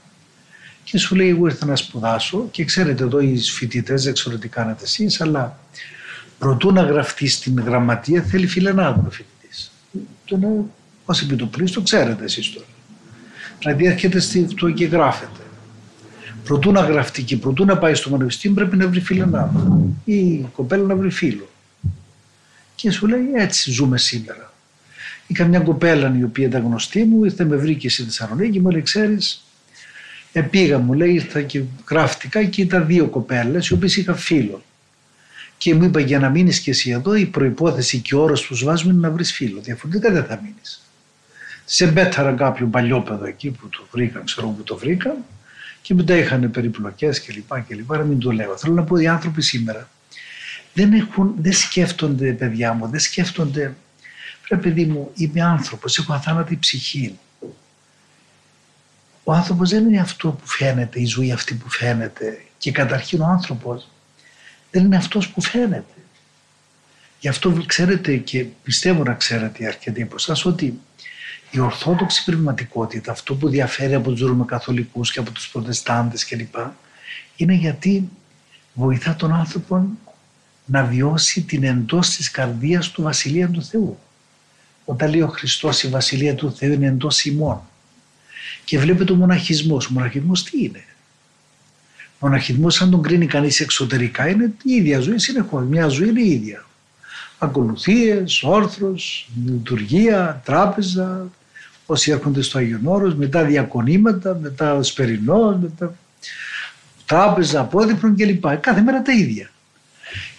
και 0.84 0.98
σου 0.98 1.14
λέει 1.14 1.28
εγώ 1.28 1.46
ήρθα 1.46 1.66
να 1.66 1.76
σπουδάσω 1.76 2.48
και 2.50 2.64
ξέρετε 2.64 3.04
εδώ 3.04 3.20
οι 3.20 3.38
φοιτητές 3.38 4.04
δεν 4.04 4.12
ξέρω 4.12 4.36
τι 4.36 4.48
κάνετε 4.48 4.84
εσείς 4.84 5.20
αλλά 5.20 5.58
προτού 6.38 6.72
να 6.72 6.82
γραφτεί 6.82 7.28
στην 7.28 7.60
γραμματεία 7.60 8.22
θέλει 8.22 8.46
φιλενάδο 8.46 9.04
ο 9.06 9.10
φοιτητής. 9.10 9.72
Το 10.24 10.36
να 10.36 10.48
πώς 11.04 11.22
επί 11.22 11.36
του 11.36 11.50
το 11.72 11.80
ξέρετε 11.80 12.24
εσείς 12.24 12.52
τώρα. 12.52 12.66
Δηλαδή 13.58 13.86
έρχεται 13.86 14.20
στη 14.20 14.44
αυτό 14.44 14.70
και 14.70 14.86
γράφεται. 14.86 15.40
Προτού 16.44 16.72
να 16.72 16.80
γραφτεί 16.80 17.22
και 17.22 17.36
προτού 17.36 17.64
να 17.64 17.78
πάει 17.78 17.94
στο 17.94 18.10
πανεπιστήμιο 18.10 18.56
πρέπει 18.56 18.76
να 18.76 18.88
βρει 18.88 19.00
φιλενάδο 19.00 19.88
ή 20.04 20.14
η 20.14 20.48
κοπέλα 20.54 20.84
να 20.84 20.96
βρει 20.96 21.10
φίλο. 21.10 21.48
Και 22.74 22.90
σου 22.90 23.06
λέει 23.06 23.30
έτσι 23.36 23.70
ζούμε 23.70 23.98
σήμερα. 23.98 24.52
Είχα 25.26 25.44
μια 25.44 25.60
κοπέλα 25.60 26.16
η 26.18 26.22
οποία 26.22 26.46
ήταν 26.46 26.62
γνωστή 26.62 27.04
μου, 27.04 27.24
ήρθε 27.24 27.44
με 27.44 27.56
βρήκε 27.56 27.90
στη 27.90 28.02
Θεσσαλονίκη, 28.02 28.60
μου 28.60 28.70
λέει 28.70 28.82
ξέρεις 28.82 29.44
Επήγα 30.32 30.78
μου 30.78 30.92
λέει, 30.92 31.12
ήρθα 31.12 31.42
και 31.42 31.62
γράφτηκα 31.88 32.44
και 32.44 32.60
ήταν 32.60 32.86
δύο 32.86 33.06
κοπέλες 33.06 33.68
οι 33.68 33.72
οποίες 33.72 33.96
είχα 33.96 34.14
φίλο. 34.14 34.62
Και 35.58 35.74
μου 35.74 35.84
είπα 35.84 36.00
για 36.00 36.18
να 36.18 36.28
μείνεις 36.28 36.60
και 36.60 36.70
εσύ 36.70 36.90
εδώ 36.90 37.14
η 37.14 37.26
προϋπόθεση 37.26 37.98
και 37.98 38.14
ο 38.14 38.22
όρος 38.22 38.46
που 38.46 38.56
σου 38.56 38.64
βάζουμε 38.64 38.92
είναι 38.92 39.00
να 39.00 39.10
βρεις 39.10 39.32
φίλο. 39.32 39.60
Διαφορετικά 39.60 40.10
δεν 40.12 40.24
θα 40.24 40.40
μείνεις. 40.42 40.82
Σε 41.64 41.86
μπέταρα 41.86 42.32
κάποιο 42.32 42.66
παλιόπαιδο 42.66 43.24
εκεί 43.24 43.50
που 43.50 43.68
το 43.68 43.86
βρήκαν, 43.90 44.24
ξέρω 44.24 44.48
που 44.48 44.62
το 44.62 44.76
βρήκαν 44.76 45.16
και 45.82 45.94
μετά 45.94 46.16
είχαν 46.16 46.50
περιπλοκές 46.50 47.20
και 47.20 47.32
λοιπά 47.32 47.60
και 47.60 47.74
λοιπά, 47.74 47.98
να 47.98 48.04
μην 48.04 48.18
το 48.18 48.30
λέω. 48.30 48.56
Θέλω 48.56 48.74
να 48.74 48.82
πω 48.82 48.94
ότι 48.94 49.02
οι 49.02 49.06
άνθρωποι 49.06 49.42
σήμερα 49.42 49.88
δεν, 50.74 50.92
έχουν, 50.92 51.34
δεν 51.38 51.52
σκέφτονται 51.52 52.32
παιδιά 52.32 52.72
μου, 52.72 52.88
δεν 52.88 53.00
σκέφτονται, 53.00 53.74
πρέπει 54.48 54.62
παιδί 54.62 54.84
μου, 54.84 55.10
είμαι 55.14 55.42
άνθρωπος, 55.42 55.98
έχω 55.98 56.12
αθάνατη 56.12 56.56
ψυχή. 56.56 57.18
Ο 59.24 59.32
άνθρωπος 59.32 59.70
δεν 59.70 59.86
είναι 59.86 60.00
αυτό 60.00 60.28
που 60.30 60.46
φαίνεται, 60.46 61.00
η 61.00 61.06
ζωή 61.06 61.32
αυτή 61.32 61.54
που 61.54 61.70
φαίνεται. 61.70 62.44
Και 62.58 62.72
καταρχήν 62.72 63.20
ο 63.20 63.24
άνθρωπος 63.24 63.88
δεν 64.70 64.84
είναι 64.84 64.96
αυτός 64.96 65.28
που 65.28 65.42
φαίνεται. 65.42 65.94
Γι' 67.20 67.28
αυτό 67.28 67.62
ξέρετε 67.66 68.16
και 68.16 68.46
πιστεύω 68.62 69.02
να 69.02 69.14
ξέρετε 69.14 69.66
αρκετοί 69.66 70.02
από 70.02 70.14
εσάς 70.14 70.44
ότι 70.44 70.80
η 71.50 71.58
ορθόδοξη 71.58 72.24
πνευματικότητα, 72.24 73.12
αυτό 73.12 73.34
που 73.34 73.48
διαφέρει 73.48 73.94
από 73.94 74.10
τους 74.10 74.20
Ρωμακαθολικούς 74.20 75.12
και 75.12 75.18
από 75.18 75.30
τους 75.30 75.48
Προτεστάντες 75.48 76.24
κλπ. 76.24 76.54
είναι 77.36 77.54
γιατί 77.54 78.08
βοηθά 78.72 79.16
τον 79.16 79.32
άνθρωπο 79.32 79.86
να 80.64 80.84
βιώσει 80.84 81.42
την 81.42 81.64
εντός 81.64 82.10
της 82.10 82.30
καρδίας 82.30 82.90
του 82.90 83.02
Βασιλεία 83.02 83.48
του 83.48 83.64
Θεού. 83.64 83.98
Όταν 84.84 85.10
λέει 85.10 85.20
ο 85.20 85.28
Χριστός 85.28 85.82
η 85.82 85.88
Βασιλεία 85.88 86.34
του 86.34 86.52
Θεού 86.56 86.72
είναι 86.72 86.86
εντός 86.86 87.24
ημών. 87.24 87.60
Και 88.70 88.78
βλέπετε 88.78 89.12
ο 89.12 89.14
μοναχισμός. 89.14 89.86
Ο 89.86 89.92
μοναχισμός 89.92 90.44
τι 90.44 90.64
είναι; 90.64 90.84
Ο 92.18 92.26
μοναχισμός 92.26 92.82
αν 92.82 92.90
τον 92.90 93.02
κρίνει 93.02 93.26
κανείς 93.26 93.60
εξωτερικά 93.60 94.28
είναι 94.28 94.52
η 94.64 94.72
ίδια 94.72 95.00
ζωή 95.00 95.18
συνεχώς. 95.18 95.64
Μια 95.64 95.88
ζωή 95.88 96.08
είναι 96.08 96.20
η 96.20 96.30
ίδια. 96.30 96.64
Ακολουθίες, 97.38 98.42
όρθρος, 98.42 99.28
λειτουργία, 99.46 100.42
τράπεζα, 100.44 101.30
όσοι 101.86 102.10
έρχονται 102.10 102.42
στο 102.42 102.58
Άγιον 102.58 102.86
Όρος, 102.86 103.14
μετά 103.14 103.44
διακονήματα, 103.44 104.38
μετά 104.42 104.82
σπερινός, 104.82 105.56
μετά 105.60 105.94
τράπεζα, 107.06 107.60
απόδειπνων 107.60 108.16
κλπ. 108.16 108.56
Κάθε 108.60 108.80
μέρα 108.80 109.02
τα 109.02 109.12
ίδια. 109.12 109.50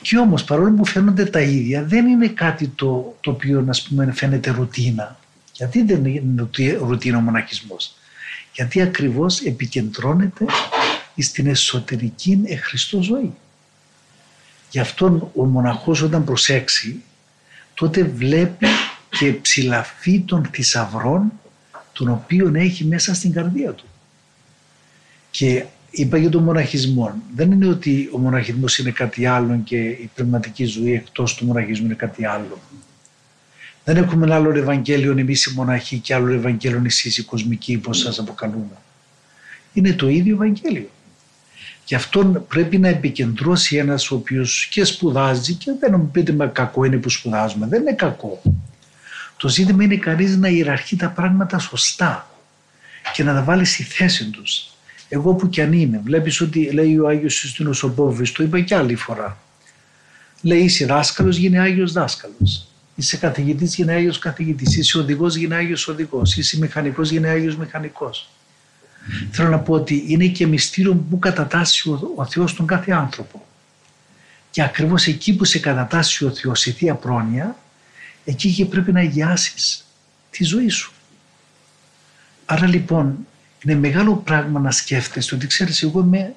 Και 0.02 0.18
όμως 0.18 0.44
παρόλο 0.44 0.72
που 0.72 0.86
φαίνονται 0.86 1.26
τα 1.26 1.40
ίδια 1.40 1.84
δεν 1.84 2.08
είναι 2.08 2.28
κάτι 2.28 2.68
το, 2.68 3.18
το 3.22 3.32
οποίο 3.32 3.62
να 3.62 3.74
πούμε, 3.90 4.12
φαίνεται 4.12 4.52
ρουτίνα. 4.52 5.20
Γιατί 5.54 5.84
δεν 5.84 6.06
είναι 6.06 6.50
ρουτίνα 6.80 7.18
ο 7.18 7.22
μοναχισμός; 7.22 7.96
Γιατί 8.54 8.82
ακριβώς 8.82 9.40
επικεντρώνεται 9.40 10.46
στην 11.18 11.48
εσωτερική 11.48 12.42
εχριστό 12.46 13.02
ζωή. 13.02 13.34
Γι' 14.70 14.80
αυτό 14.80 15.32
ο 15.36 15.44
μοναχός 15.44 16.02
όταν 16.02 16.24
προσέξει 16.24 17.04
τότε 17.74 18.04
βλέπει 18.04 18.66
και 19.10 19.34
ψηλαφεί 19.34 20.20
των 20.20 20.50
θησαυρών 20.54 21.32
τον 21.94 22.10
οποίο 22.10 22.52
έχει 22.56 22.86
μέσα 22.86 23.14
στην 23.14 23.32
καρδία 23.32 23.72
του. 23.72 23.86
Και 25.32 25.66
είπα 25.92 26.18
για 26.18 26.30
τον 26.30 26.44
μοναχισμό. 26.44 27.14
Δεν 27.36 27.52
είναι 27.52 27.68
ότι 27.68 28.10
ο 28.14 28.18
μοναχισμός 28.18 28.78
είναι 28.78 28.92
κάτι 28.92 29.26
άλλο 29.26 29.62
και 29.64 29.78
η 29.78 30.10
πνευματική 30.16 30.66
ζωή 30.66 30.94
εκτός 30.94 31.36
του 31.36 31.46
μοναχισμού 31.46 31.86
είναι 31.86 31.96
κάτι 31.96 32.26
άλλο. 32.26 32.60
Δεν 33.84 33.98
έχουμε 33.98 34.26
ένα 34.26 34.36
άλλο 34.36 34.58
Ευαγγέλιο 34.58 35.18
εμείς 35.18 35.46
οι 35.46 35.54
μοναχοί 35.54 36.00
και 36.00 36.14
άλλο 36.14 36.34
Ευαγγέλιο 36.34 36.82
εσείς 36.86 37.18
οι 37.18 37.24
κοσμικοί, 37.24 37.78
πώ 37.78 37.94
σας 37.94 38.20
αποκαλούμε. 38.20 38.78
Είναι 39.74 39.94
το 39.94 40.10
ίδιο 40.10 40.34
Ευαγγέλιο. 40.34 40.90
Γι' 41.86 41.96
αυτό 41.96 42.46
πρέπει 42.48 42.78
να 42.78 42.88
επικεντρώσει 42.88 43.76
ένας 43.76 44.12
ο 44.12 44.16
οποίος 44.16 44.68
και 44.72 44.84
σπουδάζει 44.84 45.54
και 45.54 45.72
δεν 45.80 45.94
μου 45.98 46.10
πείτε 46.12 46.32
με 46.32 46.48
κακό 46.48 46.84
είναι 46.84 46.98
που 46.98 47.10
σπουδάζουμε. 47.10 47.68
Δεν 47.68 47.82
είναι 47.82 47.94
κακό. 47.94 48.42
Το 49.38 49.48
ζήτημα 49.48 49.84
είναι 49.84 49.96
κανείς 49.96 50.38
να 50.38 50.48
ιεραρχεί 50.48 50.96
τα 50.96 51.10
πράγματα 51.10 51.60
σωστά 51.60 52.30
και 53.14 53.24
να 53.24 53.34
τα 53.34 53.44
βάλει 53.44 53.66
στη 53.66 53.84
θέση 53.84 54.30
τους. 54.30 54.70
Εγώ 55.10 55.34
που 55.34 55.50
κι 55.50 55.62
αν 55.62 55.74
είμαι, 55.74 56.02
βλέπεις 56.04 56.42
ότι 56.42 56.72
λέει 56.72 56.98
ο 56.98 57.08
Άγιος 57.08 57.44
Ιωστίνο 57.44 57.72
ο 57.82 57.90
Πόβης, 57.90 58.32
το 58.32 58.44
είπα 58.44 58.60
και 58.60 58.76
άλλη 58.76 58.96
φορά. 58.96 59.38
Λέει 60.42 60.60
είσαι 60.60 60.86
δάσκαλος, 60.86 61.38
γίνει 61.38 61.60
Άγιος 61.60 61.92
δάσκαλος 61.92 62.71
Είσαι 63.02 63.18
καθηγητής, 63.18 63.76
γίνει 63.76 63.92
Άγιος 63.92 64.20
καθηγητής. 64.20 64.76
Είσαι 64.78 64.98
οδηγός, 64.98 65.36
γίνει 65.36 65.54
Άγιος 65.54 65.88
οδηγός. 65.88 66.38
Είσαι 66.38 66.58
μηχανικός, 66.58 67.12
γίνει 67.12 67.28
Άγιος 67.28 67.58
μηχανικός. 67.58 68.30
Θέλω 69.32 69.50
να 69.50 69.60
πω 69.60 69.74
ότι 69.74 70.04
είναι 70.08 70.28
και 70.28 70.48
μυστήριο 70.48 70.96
που 71.10 71.20
κατατάσσει 71.20 71.90
ο, 71.90 72.14
ο 72.16 72.26
Θεός 72.26 72.54
τον 72.54 72.66
κάθε 72.66 72.92
άνθρωπο. 72.92 73.46
Και 74.52 74.64
ακριβώς 74.64 75.06
εκεί 75.08 75.36
που 75.36 75.46
σε 75.46 75.60
κατατάσσει 75.60 76.26
ο 76.26 76.30
Θεός 76.30 76.60
σε 76.60 76.72
θεία 76.72 76.96
πρόνοια, 76.96 77.56
εκεί 78.26 78.54
και 78.54 78.66
πρέπει 78.66 78.92
να 78.92 79.00
αγιάσεις 79.00 79.86
τη 80.30 80.44
ζωή 80.44 80.70
σου. 80.70 80.94
Άρα 82.46 82.68
λοιπόν 82.68 83.28
είναι 83.64 83.76
μεγάλο 83.76 84.16
πράγμα 84.16 84.60
να 84.60 84.72
σκέφτεσαι 84.72 85.36
ότι 85.36 85.48
ξέρεις 85.48 85.84
εγώ 85.84 86.00
είμαι 86.00 86.36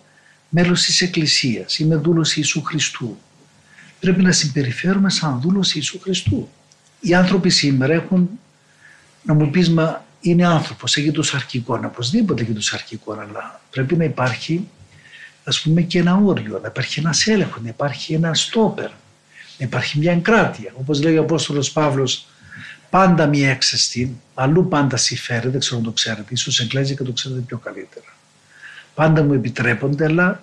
μέλος 0.49 0.83
της 0.83 1.01
Εκκλησίας, 1.01 1.79
είμαι 1.79 1.97
δούλος 1.97 2.37
Ιησού 2.37 2.63
Χριστού. 2.63 3.19
Πρέπει 4.01 4.23
να 4.23 4.33
συμπεριφέρουμε 4.33 5.11
σαν 5.11 5.41
δούλος 5.41 5.75
Ιησού 5.75 6.01
Χριστού. 6.01 6.49
Οι 7.01 7.15
άνθρωποι 7.15 7.51
σήμερα 7.51 7.93
έχουν, 7.93 8.31
να 9.23 9.35
μου 9.35 9.51
πεις 9.51 9.71
μα 9.71 10.05
είναι 10.21 10.47
άνθρωπος, 10.47 10.97
έχει 10.97 11.11
το 11.11 11.23
σαρκικό, 11.23 11.81
οπωσδήποτε 11.85 12.43
έχει 12.43 12.53
το 12.53 12.61
σαρκικό, 12.61 13.13
αλλά 13.13 13.61
πρέπει 13.71 13.97
να 13.97 14.05
υπάρχει 14.05 14.69
ας 15.45 15.61
πούμε 15.61 15.83
και 15.83 15.99
ένα 15.99 16.15
όριο, 16.25 16.59
να 16.63 16.69
υπάρχει 16.69 17.01
ένας 17.01 17.27
έλεγχος, 17.27 17.63
να 17.63 17.69
υπάρχει 17.69 18.15
ένα 18.15 18.35
στόπερ, 18.35 18.89
να 19.59 19.67
υπάρχει 19.67 19.99
μια 19.99 20.13
εγκράτεια. 20.13 20.73
Όπως 20.75 21.03
λέει 21.03 21.17
ο 21.17 21.23
Απόστολος 21.23 21.73
Παύλος, 21.73 22.27
πάντα 22.91 23.27
μη 23.27 23.45
έξεστη, 23.45 24.21
αλλού 24.35 24.69
πάντα 24.69 24.97
συμφέρει, 24.97 25.49
δεν 25.49 25.61
ξέρω 25.61 25.77
αν 25.77 25.85
το 25.85 25.91
ξέρετε, 25.91 26.29
ίσως 26.29 26.61
εγγλέζικα 26.61 27.03
και 27.03 27.09
το 27.09 27.13
ξέρετε 27.13 27.41
πιο 27.41 27.59
καλύτερα. 27.59 28.17
Πάντα 28.95 29.23
μου 29.23 29.33
επιτρέπονται, 29.33 30.05
αλλά 30.05 30.43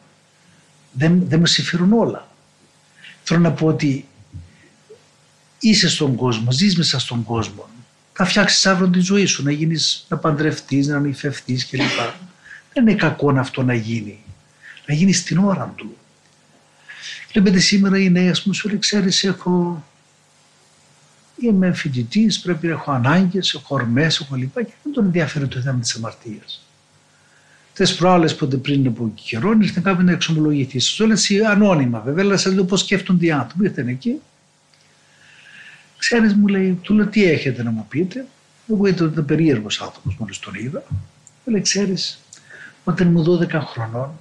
δεν, 0.91 1.23
δεν 1.27 1.39
με 1.39 1.47
συμφέρουν 1.47 1.93
όλα. 1.93 2.30
Θέλω 3.23 3.39
να 3.39 3.51
πω 3.51 3.67
ότι 3.67 4.05
είσαι 5.59 5.89
στον 5.89 6.15
κόσμο, 6.15 6.51
ζεις 6.51 6.77
μέσα 6.77 6.99
στον 6.99 7.23
κόσμο. 7.23 7.69
Θα 8.13 8.25
φτιάξεις 8.25 8.65
αύριο 8.65 8.89
τη 8.89 8.99
ζωή 8.99 9.25
σου, 9.25 9.43
να 9.43 9.51
γίνεις, 9.51 10.05
να 10.09 10.17
παντρευτείς, 10.17 10.87
να 10.87 10.99
νυφευτείς 10.99 11.67
κλπ. 11.67 11.81
Δεν 12.73 12.87
είναι 12.87 12.95
κακό 12.95 13.33
αυτό 13.37 13.63
να 13.63 13.73
γίνει. 13.73 14.19
Να 14.85 14.93
γίνεις 14.93 15.17
στην 15.17 15.37
ώρα 15.37 15.73
του. 15.75 15.97
Βλέπετε 17.31 17.59
σήμερα 17.59 17.97
οι 17.97 18.09
νέοι, 18.09 18.29
ας 18.29 18.41
πούμε, 18.41 18.55
σου 18.55 18.69
λέει, 18.69 18.79
ξέρεις, 18.79 19.23
έχω 19.23 19.83
είμαι 21.41 21.73
φοιτητής, 21.73 22.39
πρέπει 22.39 22.67
να 22.67 22.73
έχω 22.73 22.91
ανάγκες, 22.91 23.53
έχω 23.53 23.75
ορμές, 23.75 24.19
έχω 24.19 24.35
λοιπά 24.35 24.63
και 24.63 24.71
δεν 24.83 24.93
τον 24.93 25.05
ενδιαφέρει 25.05 25.47
το 25.47 25.61
θέμα 25.61 25.79
της 25.79 25.95
αμαρτίας. 25.95 26.65
Τε 27.73 27.85
προάλλες 27.85 28.35
πότε 28.35 28.57
πριν 28.57 28.87
από 28.87 29.11
καιρό 29.15 29.57
ήρθε 29.61 29.81
κάποιο 29.83 30.03
να 30.03 30.11
εξομολογηθείς. 30.11 30.85
Σου 30.85 31.05
λέει 31.05 31.45
ανώνυμα 31.45 31.99
βέβαια, 31.99 32.23
αλλά 32.23 32.37
σα 32.37 32.49
λέω 32.49 32.63
πώς 32.63 32.79
σκέφτονται 32.79 33.25
οι 33.25 33.31
άνθρωποι. 33.31 33.65
Ήρθαν 33.65 33.87
εκεί. 33.87 34.21
Ξέρεις, 35.97 36.33
μου 36.33 36.47
λέει, 36.47 36.79
του 36.81 36.93
λέω 36.93 37.05
τι 37.05 37.23
έχετε 37.23 37.63
να 37.63 37.71
μου 37.71 37.85
πείτε; 37.89 38.25
Εγώ 38.71 38.85
ήταν 38.87 39.25
περίεργος 39.25 39.81
άνθρωπος 39.81 40.15
μόλις 40.17 40.39
τον 40.39 40.53
είδα. 40.53 40.83
Μου 40.89 41.53
λέει, 41.53 41.61
ξέρεις, 41.61 42.19
όταν 42.83 43.07
ήμουν 43.07 43.23
12 43.23 43.61
χρονών, 43.65 44.19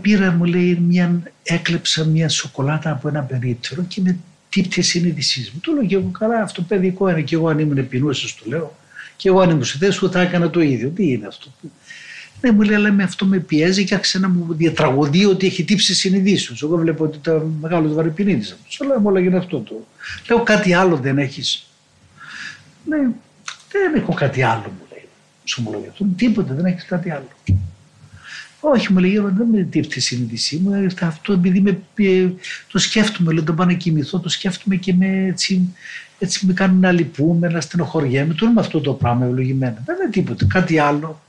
πήρα, 0.00 0.30
μου 0.30 0.44
λέει, 0.44 0.74
μια, 0.74 1.22
έκλεψα 1.42 2.04
μια 2.04 2.28
σοκολάτα 2.28 2.90
από 2.90 3.08
ένα 3.08 3.22
περίπτερο 3.22 3.82
και 3.82 4.00
με 4.00 4.18
τύπτη 4.48 4.82
συνείδησή 4.82 5.50
μου. 5.54 5.60
Του 5.60 5.74
λέω 5.74 5.86
και 5.86 5.94
εγώ 5.94 6.10
καλά, 6.18 6.42
αυτό 6.42 6.62
παιδικό 6.62 7.08
είναι. 7.08 7.22
Και 7.22 7.34
εγώ 7.34 7.48
αν 7.48 7.58
ήμουν 7.58 7.78
επινούσε, 7.78 8.36
του 8.36 8.50
λέω. 8.50 8.76
Και 9.16 9.28
εγώ 9.28 9.40
αν 9.40 9.50
ήμουν 9.50 9.64
σε 9.64 9.78
θέση 9.78 10.08
θα 10.08 10.20
έκανα 10.20 10.50
το 10.50 10.60
ίδιο. 10.60 10.88
Τι 10.88 11.12
είναι 11.12 11.26
αυτό; 11.26 11.48
Ναι, 12.40 12.52
μου 12.52 12.62
λέει, 12.62 12.74
αλλά 12.74 12.92
με 12.92 13.02
αυτό 13.02 13.26
με 13.26 13.38
πιέζει 13.38 13.84
και 13.84 13.94
άρχισε 13.94 14.18
να 14.18 14.28
μου 14.28 14.54
διατραγωδεί 14.54 15.24
ότι 15.24 15.46
έχει 15.46 15.64
τύψει 15.64 15.94
συνειδήσεως. 15.94 16.62
Εγώ 16.62 16.76
βλέπω 16.76 17.04
ότι 17.04 17.16
ήταν 17.16 17.56
μεγάλος 17.60 17.94
βαρυπινίδη 17.94 18.42
αυτός. 18.42 18.58
Σου 18.68 18.84
λέω, 18.84 19.00
όλα 19.02 19.20
γίνει 19.20 19.36
αυτό 19.36 19.58
το. 19.58 19.86
Λέω, 20.28 20.42
κάτι 20.42 20.74
άλλο 20.74 20.96
δεν 20.96 21.18
έχεις. 21.18 21.66
Ναι, 22.84 22.96
δεν 23.72 23.94
έχω 23.94 24.14
κάτι 24.14 24.42
άλλο, 24.42 24.62
μου 24.62 24.86
λέει. 24.92 25.08
Σου 25.44 25.62
μου 25.62 25.70
λέει, 25.70 25.92
τίποτα, 26.16 26.54
δεν 26.54 26.64
έχεις 26.64 26.84
κάτι 26.84 27.10
άλλο. 27.10 27.28
Όχι, 28.64 28.92
μου 28.92 28.98
λέει, 28.98 29.18
δεν 29.18 29.46
με 29.52 29.62
τύφτει 29.62 29.98
η 29.98 30.00
συνείδησή 30.00 30.56
μου. 30.56 30.86
Αυτό 31.00 31.32
επειδή 31.32 31.60
με, 31.60 31.78
το 32.72 32.78
σκέφτομαι, 32.78 33.32
λέω, 33.32 33.44
τον 33.44 33.56
πάω 33.56 33.66
να 33.66 33.72
κοιμηθώ, 33.72 34.18
το 34.18 34.28
σκέφτομαι 34.28 34.76
και 34.76 34.94
με, 34.94 35.26
έτσι, 35.26 35.74
έτσι 36.18 36.46
με 36.46 36.52
κάνουν 36.52 36.80
να 36.80 36.92
λυπούμε, 36.92 37.48
να 37.48 37.60
στενοχωριέμαι. 37.60 38.34
Του 38.34 38.52
με 38.52 38.60
αυτό 38.60 38.80
το 38.80 38.92
πράγμα 38.92 39.26
ευλογημένα. 39.26 39.82
Δεν 39.84 39.96
είναι 40.00 40.10
τίποτα, 40.10 40.46
κάτι 40.46 40.78
άλλο. 40.78 41.22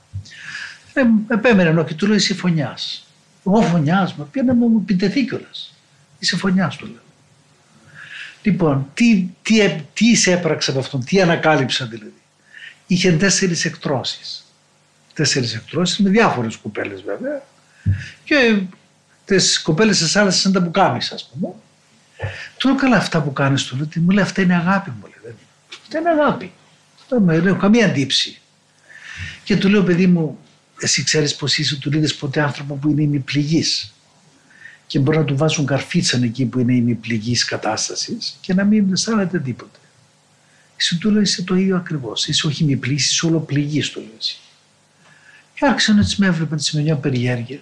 Ε, 0.92 1.02
επέμενε 1.28 1.68
ενώ 1.68 1.84
και 1.84 1.94
του 1.94 2.06
λέω, 2.06 2.16
είσαι 2.16 2.34
φωνιάς. 2.34 3.06
Εγώ 3.46 3.62
φωνιάς, 3.62 4.14
μα 4.14 4.24
πήγα 4.24 4.44
να 4.46 4.54
μου 4.54 4.78
επιτεθεί 4.82 5.24
κιόλας. 5.24 5.74
Είσαι 6.18 6.36
φωνιάς, 6.36 6.76
του 6.76 6.86
λέω. 6.86 7.02
Λοιπόν, 8.42 8.86
τι, 8.94 9.28
τι, 9.42 9.54
τι 9.92 10.06
εισέπραξε 10.06 10.70
από 10.70 10.80
αυτόν, 10.80 11.04
τι 11.04 11.20
ανακάλυψα 11.20 11.86
δηλαδή. 11.86 12.12
Είχε 12.86 13.12
τέσσερις 13.12 13.64
εκτρώσεις 13.64 14.43
τέσσερις 15.14 15.54
εκτρώσεις 15.54 15.98
με 15.98 16.10
διάφορες 16.10 16.56
κοπέλες 16.56 17.02
βέβαια. 17.02 17.42
Και 18.24 18.58
τις 19.24 19.62
κοπέλες 19.62 19.98
της 19.98 20.16
άλλε 20.16 20.32
είναι 20.44 20.54
τα 20.54 20.62
πουκάμισα, 20.62 21.14
ας 21.14 21.30
πούμε. 21.32 21.48
Του 22.56 22.68
λέω 22.68 22.76
καλά 22.76 22.96
αυτά 22.96 23.22
που 23.22 23.32
κάνεις, 23.32 23.64
του 23.64 23.76
λέω, 23.76 23.88
μου 23.96 24.10
λέει 24.10 24.24
αυτά 24.24 24.42
είναι 24.42 24.54
αγάπη 24.54 24.90
μου. 24.90 25.06
Λέει. 25.24 25.34
Αυτά 25.82 25.98
είναι 25.98 26.08
αγάπη. 26.10 26.52
Δεν 27.08 27.42
λέω 27.42 27.56
καμία 27.56 27.86
αντίψη. 27.86 28.38
Και 29.44 29.56
του 29.56 29.68
λέω, 29.68 29.82
παιδί 29.82 30.06
μου, 30.06 30.38
εσύ 30.80 31.02
ξέρεις 31.02 31.34
πως 31.36 31.58
είσαι, 31.58 31.76
του 31.76 31.96
είδε 31.96 32.08
ποτέ 32.08 32.40
άνθρωπο 32.40 32.74
που 32.74 32.90
είναι 32.90 33.02
ημιπληγής. 33.02 33.94
Και 34.86 34.98
μπορεί 34.98 35.18
να 35.18 35.24
του 35.24 35.36
βάζουν 35.36 35.66
καρφίτσαν 35.66 36.22
εκεί 36.22 36.44
που 36.44 36.58
είναι 36.58 36.74
ημιπληγής 36.74 37.44
κατάστασης 37.44 38.38
και 38.40 38.54
να 38.54 38.64
μην 38.64 38.92
αισθάνεται 38.92 39.40
τίποτε. 39.40 39.78
Εσύ 40.76 40.98
του 40.98 41.10
λέω, 41.10 41.20
είσαι 41.20 41.42
το 41.42 41.54
ίδιο 41.54 41.76
ακριβώς. 41.76 42.26
Είσαι 42.26 42.46
όχι 42.46 42.62
ημιπληγής, 42.62 43.10
είσαι 43.10 43.26
όλο 43.26 43.40
πληγή, 43.40 43.80
του 43.80 44.00
λέω 44.00 44.10
εσύ. 44.18 44.38
Και 45.54 45.66
άρχισαν 45.66 45.98
έτσι 45.98 46.16
με 46.18 46.26
έβλεπαν 46.26 46.58
με 46.72 46.80
μια 46.80 46.96
περιέργεια. 46.96 47.58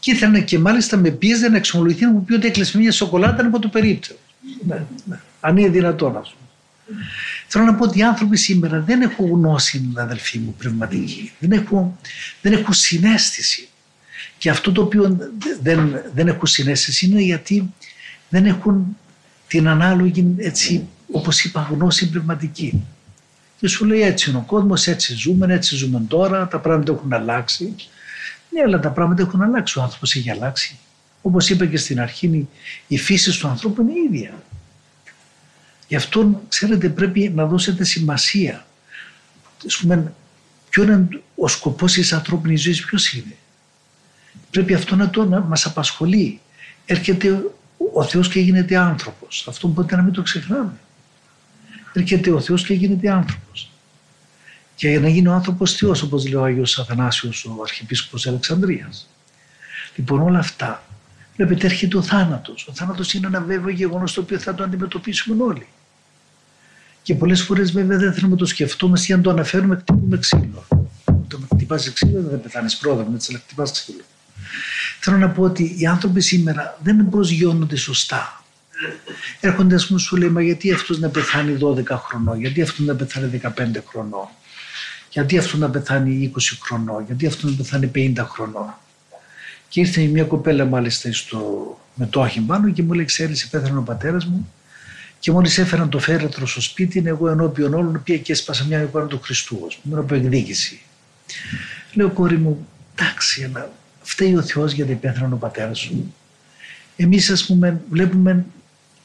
Και 0.00 0.10
ήθελαν 0.10 0.44
και 0.44 0.58
μάλιστα 0.58 0.96
με 0.96 1.10
πίεζε 1.10 1.48
να 1.48 1.56
εξομολογηθεί 1.56 2.04
να 2.04 2.10
μου 2.10 2.24
πει 2.24 2.34
ότι 2.34 2.46
έκλεισε 2.46 2.78
μια 2.78 2.92
σοκολάτα 2.92 3.46
από 3.46 3.58
το 3.58 3.68
περίπτερο. 3.68 4.18
Ναι, 4.66 4.84
ναι. 5.04 5.20
Αν 5.40 5.56
είναι 5.56 5.68
δυνατόν 5.68 6.16
αυτό. 6.16 6.36
Θέλω 7.46 7.64
να 7.64 7.74
πω 7.74 7.84
ότι 7.84 7.98
οι 7.98 8.02
άνθρωποι 8.02 8.36
σήμερα 8.36 8.80
δεν 8.80 9.02
έχουν 9.02 9.30
γνώση, 9.30 9.92
αδελφοί 9.96 10.38
μου, 10.38 10.54
πνευματική. 10.58 11.32
Δεν 11.38 11.52
έχουν, 11.52 11.98
δεν 12.42 12.52
έχουν 12.52 12.74
συνέστηση. 12.74 13.68
Και 14.38 14.50
αυτό 14.50 14.72
το 14.72 14.82
οποίο 14.82 15.16
δεν, 15.62 16.02
δεν 16.14 16.28
έχουν 16.28 16.46
συνέστηση 16.46 17.06
είναι 17.06 17.20
γιατί 17.20 17.72
δεν 18.28 18.46
έχουν 18.46 18.96
την 19.46 19.68
ανάλογη, 19.68 20.34
έτσι, 20.36 20.86
όπως 21.12 21.44
είπα, 21.44 21.68
γνώση 21.70 22.10
πνευματική. 22.10 22.82
Και 23.60 23.68
σου 23.68 23.84
λέει 23.84 24.00
έτσι 24.02 24.30
είναι 24.30 24.38
ο 24.38 24.44
κόσμος, 24.46 24.86
έτσι 24.86 25.14
ζούμε, 25.14 25.54
έτσι 25.54 25.76
ζούμε 25.76 26.02
τώρα, 26.08 26.48
τα 26.48 26.58
πράγματα 26.58 26.92
έχουν 26.92 27.12
αλλάξει. 27.12 27.74
Ναι, 28.50 28.62
αλλά 28.62 28.80
τα 28.80 28.90
πράγματα 28.90 29.22
έχουν 29.22 29.42
αλλάξει. 29.42 29.78
Ο 29.78 29.82
άνθρωπος 29.82 30.14
έχει 30.14 30.30
αλλάξει. 30.30 30.78
Όπως 31.22 31.50
είπα 31.50 31.66
και 31.66 31.76
στην 31.76 32.00
αρχή, 32.00 32.48
η 32.86 32.98
φύση 32.98 33.40
του 33.40 33.48
ανθρώπου 33.48 33.82
είναι 33.82 33.92
ίδια. 34.08 34.42
Γι' 35.88 35.96
αυτό, 35.96 36.42
ξέρετε, 36.48 36.88
πρέπει 36.88 37.32
να 37.34 37.46
δώσετε 37.46 37.84
σημασία. 37.84 38.66
Α 39.76 39.80
πούμε, 39.80 40.12
ποιο 40.70 40.82
είναι 40.82 41.08
ο 41.34 41.48
σκοπός 41.48 41.92
της 41.92 42.12
ανθρώπινης 42.12 42.62
ζωής, 42.62 42.84
ποιος 42.84 43.12
είναι. 43.12 43.36
Πρέπει 44.50 44.74
αυτό 44.74 44.96
να, 44.96 45.10
το, 45.10 45.24
να 45.24 45.40
μας 45.40 45.66
απασχολεί. 45.66 46.40
Έρχεται 46.86 47.42
ο 47.94 48.04
Θεός 48.04 48.28
και 48.28 48.40
γίνεται 48.40 48.76
άνθρωπος. 48.76 49.46
Αυτό 49.48 49.68
μπορείτε 49.68 49.96
να 49.96 50.02
μην 50.02 50.12
το 50.12 50.22
ξεχνάμε 50.22 50.72
έρχεται 51.98 52.30
ο 52.30 52.40
Θεός 52.40 52.66
και 52.66 52.74
γίνεται 52.74 53.10
άνθρωπος. 53.10 53.70
Και 54.74 54.88
για 54.88 55.00
να 55.00 55.08
γίνει 55.08 55.28
ο 55.28 55.32
άνθρωπος 55.32 55.72
Θεός, 55.72 56.02
όπως 56.02 56.24
λέει 56.24 56.34
ο 56.34 56.44
Άγιος 56.44 56.78
Αθανάσιος, 56.78 57.44
ο 57.44 57.62
Αρχιεπίσκοπος 57.62 58.26
Αλεξανδρίας. 58.26 59.08
Λοιπόν 59.96 60.20
όλα 60.20 60.38
αυτά, 60.38 60.82
βλέπετε 61.36 61.66
έρχεται 61.66 61.96
ο 61.96 62.02
θάνατος. 62.02 62.66
Ο 62.68 62.72
θάνατος 62.74 63.14
είναι 63.14 63.26
ένα 63.26 63.40
βέβαιο 63.40 63.68
γεγονός 63.68 64.12
το 64.12 64.20
οποίο 64.20 64.38
θα 64.38 64.54
το 64.54 64.62
αντιμετωπίσουμε 64.62 65.42
όλοι. 65.42 65.66
Και 67.02 67.14
πολλές 67.14 67.42
φορές 67.42 67.72
βέβαια 67.72 67.98
δεν 67.98 68.12
θέλουμε 68.12 68.32
να 68.32 68.38
το 68.38 68.46
σκεφτούμε 68.46 69.00
ή 69.06 69.12
αν 69.12 69.22
το 69.22 69.30
αναφέρουμε 69.30 69.76
χτυπούμε 69.76 70.18
ξύλο. 70.18 70.66
Το 71.28 71.38
να 71.38 71.46
χτυπάς 71.54 71.92
ξύλο 71.92 72.22
δεν 72.22 72.40
πεθάνεις 72.40 72.76
πρόδρομο, 72.76 73.12
έτσι 73.14 73.32
να 73.32 73.38
χτυπάς 73.38 73.72
ξύλο. 73.72 74.02
Θέλω 75.00 75.16
να 75.16 75.28
πω 75.28 75.42
ότι 75.42 75.76
οι 75.78 75.86
άνθρωποι 75.86 76.20
σήμερα 76.20 76.78
δεν 76.82 77.08
προσγειώνονται 77.08 77.76
σωστά 77.76 78.37
έρχονται 79.40 79.74
α 79.74 79.80
πούμε 79.86 79.98
σου 79.98 80.16
λέει 80.16 80.28
μα 80.28 80.42
γιατί 80.42 80.72
αυτός 80.72 80.98
να 80.98 81.08
πεθάνει 81.08 81.58
12 81.60 81.84
χρονών, 81.88 82.40
γιατί 82.40 82.62
αυτό 82.62 82.82
να 82.82 82.94
πεθάνει 82.94 83.40
15 83.44 83.48
χρονών, 83.86 84.28
γιατί 85.10 85.38
αυτό 85.38 85.56
να 85.56 85.70
πεθάνει 85.70 86.32
20 86.34 86.40
χρονών, 86.60 87.04
γιατί 87.06 87.26
αυτό 87.26 87.48
να 87.48 87.56
πεθάνει 87.56 87.90
50 87.94 88.24
χρονών; 88.28 88.74
Και 89.68 89.80
ήρθε 89.80 90.00
μια 90.00 90.24
κοπέλα 90.24 90.64
μάλιστα 90.64 91.12
στο, 91.12 91.40
με 91.94 92.06
το 92.06 92.30
πάνω 92.46 92.70
και 92.70 92.82
μου 92.82 92.92
λέει 92.92 93.04
ξέρεις 93.04 93.48
πέθανε 93.48 93.78
ο 93.78 93.82
πατέρας 93.82 94.24
μου 94.24 94.52
και 95.18 95.32
μόλις 95.32 95.58
έφεραν 95.58 95.88
το 95.88 95.98
φέρετρο 95.98 96.46
στο 96.46 96.60
σπίτι 96.60 97.02
εγώ 97.06 97.28
ενώπιον 97.28 97.74
όλων 97.74 98.02
πήγα 98.04 98.18
και 98.18 98.32
έσπασα 98.32 98.64
μια 98.64 98.82
εικόνα 98.82 99.06
του 99.06 99.20
Χριστού 99.22 99.64
ας 99.66 99.76
πούμε 99.76 99.98
από 99.98 100.14
εκδίκηση. 100.14 100.80
Λέω 101.92 102.10
κόρη 102.10 102.38
μου 102.38 102.66
εντάξει 102.94 103.44
αλλά 103.44 103.72
φταίει 104.02 104.36
ο 104.36 104.42
Θεός 104.42 104.72
γιατί 104.72 104.94
πέθανε 104.94 105.34
ο 105.34 105.36
πατέρας 105.36 105.78
σου. 105.78 106.14
Εμείς 106.96 107.30
ας 107.30 107.46
πούμε 107.46 107.80
βλέπουμε 107.90 108.44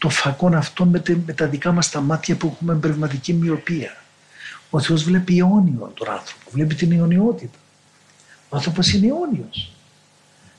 το 0.04 0.10
φακόν 0.10 0.56
αυτό 0.56 0.86
με, 0.86 1.02
με 1.26 1.34
τα 1.34 1.48
δικά 1.48 1.72
μας 1.72 1.90
τα 1.90 2.02
μάτια 2.02 2.36
που 2.36 2.48
έχουμε 2.56 2.76
πνευματική 2.76 3.34
μοιοπία. 3.34 3.96
Ο 4.70 4.80
Θεός 4.80 5.04
βλέπει 5.04 5.38
αιώνιο 5.38 5.92
τον 5.94 6.10
άνθρωπο, 6.10 6.50
βλέπει 6.52 6.76
την 6.76 6.92
αιωνιότητα. 6.92 7.58
Ο 8.50 8.56
άνθρωπος 8.56 8.94
είναι 8.94 9.08
αιώνιος. 9.08 9.72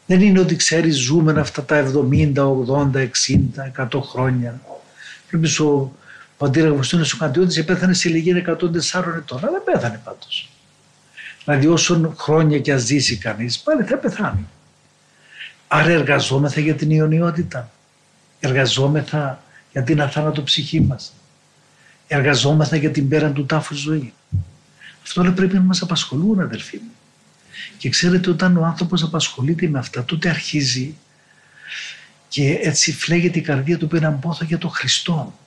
Δεν 0.06 0.20
είναι 0.20 0.40
ότι 0.40 0.56
ξέρει 0.56 0.90
ζούμε 0.90 1.40
αυτά 1.40 1.64
τα 1.64 1.92
70, 2.10 2.32
80, 2.36 2.96
60, 2.96 3.72
100 3.76 4.00
χρόνια. 4.02 4.60
Βλέπεις 5.30 5.60
ο 5.60 5.92
πατήρ 6.36 6.66
Αγουστίνος 6.66 7.12
ο 7.12 7.16
Καντιώτης 7.16 7.56
επέθανε 7.56 7.94
σε 7.94 8.08
ηλικία 8.08 8.36
104 8.36 9.16
ετών, 9.16 9.38
αλλά 9.38 9.50
δεν 9.50 9.62
πέθανε 9.64 10.00
πάντως. 10.04 10.50
Δηλαδή 11.44 11.66
όσον 11.66 12.14
χρόνια 12.18 12.58
και 12.58 12.72
α 12.72 12.76
ζήσει 12.76 13.16
κανείς, 13.16 13.58
πάλι 13.58 13.82
θα 13.82 13.96
πεθάνει. 13.96 14.46
Άρα 15.68 15.90
εργαζόμεθα 15.90 16.60
για 16.60 16.74
την 16.74 16.90
ιονιότητα. 16.90 17.68
Εργαζόμεθα 18.44 19.42
για 19.72 19.82
την 19.82 20.00
αθάνατο 20.00 20.42
ψυχή 20.42 20.80
μας. 20.80 21.12
Εργαζόμεθα 22.06 22.76
για 22.76 22.90
την 22.90 23.08
πέραν 23.08 23.32
του 23.32 23.46
τάφους 23.46 23.78
ζωή. 23.78 24.12
Αυτό 25.02 25.20
όλα 25.20 25.32
πρέπει 25.32 25.54
να 25.54 25.60
μας 25.60 25.82
απασχολούν 25.82 26.40
αδελφοί 26.40 26.76
μου. 26.76 26.90
Και 27.78 27.88
ξέρετε 27.88 28.30
όταν 28.30 28.56
ο 28.56 28.64
άνθρωπος 28.64 29.02
απασχολείται 29.02 29.68
με 29.68 29.78
αυτά 29.78 30.04
τότε 30.04 30.28
αρχίζει 30.28 30.94
και 32.28 32.58
έτσι 32.62 32.92
φλέγεται 32.92 33.38
η 33.38 33.42
καρδία 33.42 33.78
του 33.78 33.86
που 33.86 33.96
έναν 33.96 34.18
πόθο 34.18 34.44
για 34.44 34.58
τον 34.58 34.70
Χριστό 34.70 35.38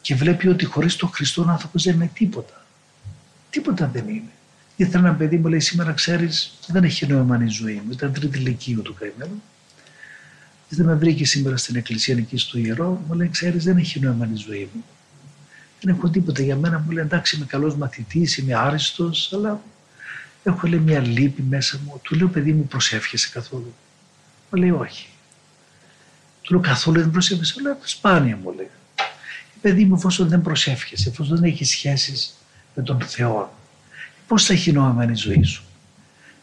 και 0.00 0.14
βλέπει 0.14 0.48
ότι 0.48 0.64
χωρίς 0.64 0.96
τον 0.96 1.08
Χριστό 1.08 1.42
ο 1.42 1.50
άνθρωπος 1.50 1.82
δεν 1.82 1.94
είναι 1.94 2.10
τίποτα. 2.14 2.64
Τίποτα 3.50 3.90
δεν 3.92 4.08
είναι. 4.08 4.30
Ήθελα 4.76 5.08
ένα 5.08 5.16
παιδί 5.16 5.36
μου 5.36 5.48
λέει 5.48 5.60
σήμερα 5.60 5.92
ξέρεις 5.92 6.58
δεν 6.66 6.84
έχει 6.84 7.06
νόημα 7.06 7.44
η 7.44 7.48
ζωή 7.48 7.82
μου. 7.84 7.92
Ήταν 7.92 8.12
τρίτη 8.12 8.38
ηλικία 8.38 8.78
του 8.78 8.94
καημένου. 8.94 9.42
Δεν 10.68 10.86
με 10.86 10.94
βρήκε 10.94 11.24
σήμερα 11.24 11.56
στην 11.56 11.76
εκκλησία 11.76 12.16
εκεί 12.16 12.36
στο 12.36 12.58
ιερό. 12.58 13.04
Μου 13.08 13.14
λέει 13.14 13.28
ξέρεις 13.28 13.64
δεν 13.64 13.76
έχει 13.76 14.00
νόημα 14.00 14.28
η 14.32 14.36
ζωή 14.36 14.68
μου. 14.74 14.84
Δεν 15.80 15.94
έχω 15.94 16.08
τίποτα 16.08 16.42
για 16.42 16.56
μένα. 16.56 16.78
Μου 16.78 16.90
λέει 16.90 17.04
εντάξει 17.04 17.36
είμαι 17.36 17.44
καλός 17.44 17.76
μαθητής, 17.76 18.36
είμαι 18.36 18.54
άριστος 18.54 19.32
αλλά 19.34 19.60
έχω 20.42 20.66
λέει 20.66 20.78
μια 20.78 21.00
λύπη 21.00 21.42
μέσα 21.42 21.80
μου. 21.84 22.00
Του 22.02 22.14
λέω 22.14 22.28
παιδί 22.28 22.52
μου 22.52 22.66
προσεύχεσαι 22.66 23.28
καθόλου. 23.32 23.74
Μου 24.50 24.58
λέει 24.58 24.70
όχι. 24.70 25.08
Του 26.42 26.52
λέω 26.52 26.62
καθόλου 26.62 27.00
δεν 27.00 27.10
προσεύχεσαι. 27.10 27.60
Λέω 27.60 27.78
σπάνια 27.82 28.36
μου 28.36 28.52
λέει. 28.52 28.70
Παιδί 29.60 29.84
μου 29.84 29.94
εφόσον 29.94 30.28
δεν 30.28 30.42
προσεύχεσαι, 30.42 31.08
εφόσον 31.08 31.36
δεν 31.36 31.50
έχεις 31.50 31.68
σχέσεις 31.68 32.34
με 32.74 32.82
τον 32.82 33.00
Θεό 33.00 33.54
πώς 34.26 34.44
θα 34.44 34.52
έχει 34.52 34.72
νόημα 34.72 35.10
η 35.10 35.14
ζωή 35.14 35.42
σου; 35.42 35.62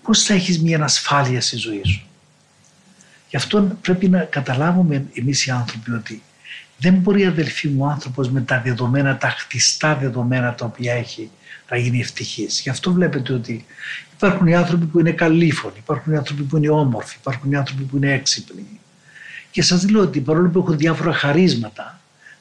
Πώς 0.02 0.24
θα 0.24 0.34
έχεις 0.34 0.62
μια 0.62 0.84
ασφάλεια 0.84 1.42
στη 1.42 1.58
ζωή 1.58 1.82
σου; 1.86 2.08
Γι' 3.34 3.40
αυτό 3.40 3.78
πρέπει 3.82 4.10
να 4.10 4.20
καταλάβουμε 4.20 5.06
εμείς 5.14 5.46
οι 5.46 5.52
άνθρωποι 5.52 5.92
ότι 5.92 6.22
δεν 6.78 6.94
μπορεί 6.94 7.26
αδελφοί 7.26 7.68
μου 7.68 7.84
ο 7.84 7.88
άνθρωπος 7.88 8.30
με 8.30 8.42
τα 8.42 8.62
δεδομένα, 8.62 9.18
τα 9.18 9.30
χτιστά 9.30 9.96
δεδομένα 9.96 10.54
τα 10.54 10.66
οποία 10.66 10.94
έχει 10.94 11.30
να 11.70 11.78
γίνει 11.78 12.00
ευτυχής. 12.00 12.62
Γι' 12.62 12.70
αυτό 12.70 12.94
βλέπετε 12.94 13.34
ότι 13.34 13.66
υπάρχουν 14.14 14.48
οι 14.48 14.56
άνθρωποι 14.56 14.86
που 14.86 15.00
είναι 15.00 15.12
καλήφωνοι, 15.12 15.74
υπάρχουν 15.78 16.14
οι 16.14 16.18
άνθρωποι 16.18 16.44
που 16.44 16.58
είναι 16.58 16.70
όμορφοι, 16.70 17.18
υπάρχουν 17.20 17.52
οι 17.52 17.56
άνθρωποι 17.56 17.84
που 17.84 17.98
είναι 17.98 18.14
έξυπνοι. 18.14 18.80
Και 19.52 19.62
σας 19.62 19.90
λέω 19.90 20.02
ότι 20.02 20.20
παρόλο 20.20 20.50
που 20.50 20.60
έχουν 20.60 20.78
διάφορα 20.78 21.14
χαρίσματα, 21.14 22.00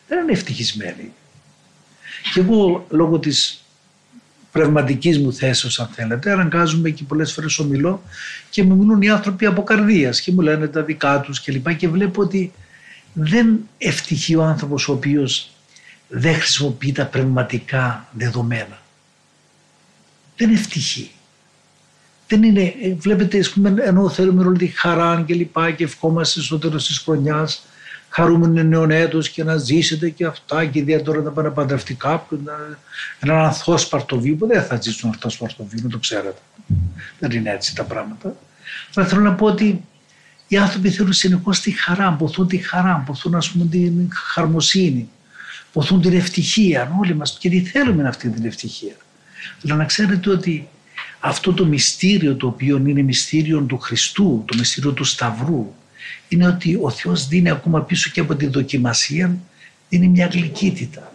δεν 0.09 0.23
είναι 0.23 0.33
ευτυχισμένοι. 0.33 1.13
Και 2.33 2.41
εγώ 2.41 2.87
λόγω 2.91 3.19
της 3.19 3.62
πνευματικής 4.53 5.19
μου 5.19 5.33
θέση, 5.33 5.81
αν 5.81 5.87
θέλετε, 5.87 6.33
αναγκάζομαι 6.33 6.91
και 6.91 7.05
πολλές 7.05 7.33
φορές 7.33 7.59
ομιλώ 7.59 8.03
και 8.51 8.63
μου 8.63 8.77
μιλούν 8.77 9.03
οι 9.03 9.09
άνθρωποι 9.09 9.47
από 9.47 9.63
καρδίας 9.63 10.21
και 10.21 10.33
μου 10.33 10.41
λένε 10.41 10.67
τα 10.67 10.83
δικά 10.83 11.21
τους 11.21 11.43
κλπ. 11.43 11.69
Και, 11.69 11.75
και 11.75 11.89
βλέπω 11.89 12.23
ότι 12.23 12.53
δεν 13.13 13.69
ευτυχεί 13.79 14.35
ο 14.35 14.43
άνθρωπος 14.43 14.89
ο 14.89 14.93
οποίος 14.93 15.51
δεν 16.09 16.35
χρησιμοποιεί 16.35 16.93
τα 16.93 17.07
πνευματικά 17.07 18.09
δεδομένα. 18.13 18.81
Δεν 20.37 20.53
ευτυχεί. 20.53 21.11
Δεν 22.29 22.43
είναι, 22.43 22.75
ε, 22.83 22.95
βλέπετε, 22.95 23.39
ας 23.39 23.51
πούμε, 23.51 23.75
ενώ 23.79 24.09
θέλουμε 24.09 24.45
όλη 24.45 24.59
τη 24.59 24.67
χαρά 24.67 25.25
και 25.27 25.35
λοιπά 25.35 25.71
και 25.71 25.85
ευχόμαστε 25.85 26.41
στο 26.41 26.59
τέλος 26.59 26.87
της 26.87 26.99
χρονιάς 26.99 27.67
χαρούμενο 28.13 28.63
νέο 28.63 28.87
έτος 28.91 29.31
και 29.31 29.45
να 29.45 29.57
ζήσετε 29.57 30.11
και 30.11 30.25
αυτά 30.25 30.65
και 30.65 30.79
ιδιαίτερα 30.79 31.21
να 31.21 31.31
πάνε 31.31 31.49
να 31.49 31.55
παντρευτεί 31.55 31.95
κάποιον, 31.95 32.41
έναν 33.21 33.37
ανθόσπαρτο 33.39 34.21
βίο 34.21 34.35
που 34.35 34.47
δεν 34.47 34.63
θα 34.63 34.81
ζήσουν 34.81 35.11
ανθόσπαρτο 35.13 35.67
βίο, 35.69 35.89
το 35.89 35.99
ξέρετε. 35.99 36.39
Δεν 37.19 37.31
είναι 37.31 37.51
έτσι 37.51 37.75
τα 37.75 37.85
πράγματα. 37.85 38.37
Αλλά 38.95 39.07
θέλω 39.07 39.21
να 39.21 39.33
πω 39.33 39.47
ότι 39.47 39.85
οι 40.49 40.57
άνθρωποι 40.57 40.91
θέλουν 40.91 41.13
συνεχώς 41.13 41.61
τη 41.61 41.71
χαρά, 41.71 42.13
ποθούν 42.13 42.47
τη 42.47 42.57
χαρά, 42.57 43.03
ποθούν 43.07 43.35
ας 43.35 43.51
πούμε 43.51 43.65
την 43.65 44.09
χαρμοσύνη, 44.13 45.09
ποθούν 45.73 46.01
την 46.01 46.13
ευτυχία. 46.13 46.97
Όλοι 47.01 47.15
μας 47.15 47.37
και 47.39 47.49
τι 47.49 47.61
θέλουμε 47.61 48.09
αυτή 48.09 48.29
την 48.29 48.45
ευτυχία. 48.45 48.95
Αλλά 49.65 49.75
να 49.75 49.85
ξέρετε 49.85 50.31
ότι 50.31 50.69
αυτό 51.21 51.53
το 51.53 51.67
μυστήριο 51.67 52.37
το 52.37 52.47
οποίο 52.47 52.77
είναι 52.87 53.03
μυστήριο 53.03 53.61
του 53.61 53.79
Χριστού, 53.79 54.45
το 54.47 54.57
μυστήριο 54.59 54.93
του 54.93 55.05
Σταυρού, 55.05 55.75
είναι 56.29 56.47
ότι 56.47 56.79
ο 56.83 56.91
Θεός 56.91 57.27
δίνει 57.27 57.51
ακόμα 57.51 57.83
πίσω 57.83 58.11
και 58.11 58.21
από 58.21 58.35
τη 58.35 58.47
δοκιμασία 58.47 59.37
δίνει 59.89 60.09
μια 60.09 60.27
γλυκύτητα. 60.27 61.13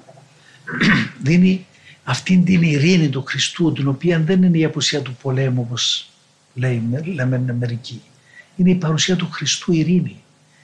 δίνει 1.23 1.65
αυτήν 2.03 2.43
την 2.43 2.61
ειρήνη 2.61 3.09
του 3.09 3.23
Χριστού 3.23 3.73
την 3.73 3.87
οποία 3.87 4.19
δεν 4.19 4.43
είναι 4.43 4.57
η 4.57 4.63
απουσία 4.63 5.01
του 5.01 5.17
πολέμου 5.21 5.61
όπως 5.61 6.09
λέει, 6.53 6.83
λέμε 7.13 7.55
μερικοί. 7.59 8.01
Είναι 8.55 8.69
η 8.69 8.75
παρουσία 8.75 9.15
του 9.15 9.29
Χριστού 9.31 9.73
ειρήνη. 9.73 10.21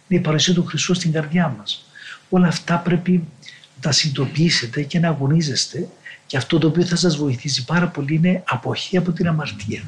Είναι 0.08 0.20
η 0.20 0.24
παρουσία 0.24 0.54
του 0.54 0.66
Χριστού 0.66 0.94
στην 0.94 1.12
καρδιά 1.12 1.56
μας. 1.58 1.86
Όλα 2.30 2.48
αυτά 2.48 2.78
πρέπει 2.78 3.12
να 3.12 3.82
τα 3.82 3.92
συνειδητοποιήσετε 3.92 4.84
και 4.84 5.00
να 5.00 5.08
αγωνίζεστε 5.08 5.88
και 6.26 6.38
αυτό 6.38 6.58
το 6.58 6.68
οποίο 6.68 6.86
θα 6.86 6.96
σας 6.96 7.18
βοηθήσει 7.18 7.66
πάρα 7.66 7.88
πολύ 7.88 8.16
είναι 8.16 8.44
αποχή 8.48 8.98
από 8.98 9.12
την 9.12 9.28
αμαρτία. 9.28 9.84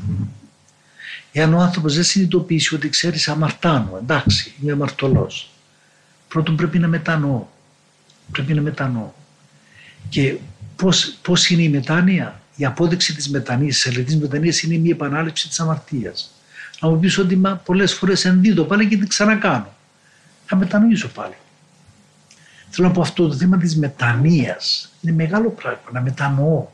Εάν 1.38 1.54
ο 1.54 1.60
άνθρωπος 1.60 1.96
δεν 1.96 2.04
συνειδητοποιήσει 2.04 2.76
ότι 2.76 2.90
ξέρεις, 2.90 3.28
αμαρτάνω, 3.28 3.98
εντάξει, 4.02 4.54
είμαι 4.62 4.72
αμαρτωλός. 4.72 5.52
Πρώτον 6.28 6.56
πρέπει 6.56 6.80
να 6.80 6.88
μετανοώ. 6.88 7.46
Πρέπει 8.32 8.54
να 8.54 8.62
μετανοώ. 8.62 9.12
Και 10.10 10.38
πώς, 10.76 11.18
πώς 11.22 11.50
είναι 11.50 11.62
η 11.62 11.70
μετάνοια, 11.70 12.42
η 12.56 12.66
απόδειξη 12.66 13.16
της 13.16 13.30
μετανοίας, 13.30 13.76
της 13.76 13.88
αλληλετής 13.88 14.18
μετανοίας 14.18 14.62
είναι 14.62 14.78
μια 14.78 14.92
επανάληψη 14.92 15.48
της 15.48 15.60
αμαρτίας. 15.60 16.32
Να 16.82 16.90
μου 16.90 17.00
πεις 17.00 17.18
ότι 17.18 17.36
μα, 17.36 17.56
πολλές 17.56 17.94
φορές 17.94 18.26
ενδίδω 18.26 18.64
πάλι 18.64 18.88
και 18.88 18.98
την 18.98 19.08
ξανακάνω. 19.08 19.76
Θα 20.46 20.56
μετανοήσω 20.56 21.08
πάλι. 21.08 21.36
Θέλω 22.70 22.88
να 22.88 22.94
πω 22.94 23.02
αυτό 23.02 23.28
το 23.28 23.34
θέμα 23.34 23.58
της 23.58 23.78
μετανοίας 23.78 24.92
είναι 25.02 25.14
μεγάλο 25.14 25.50
πράγμα, 25.50 25.90
να 25.92 26.02
μετανοώ. 26.02 26.66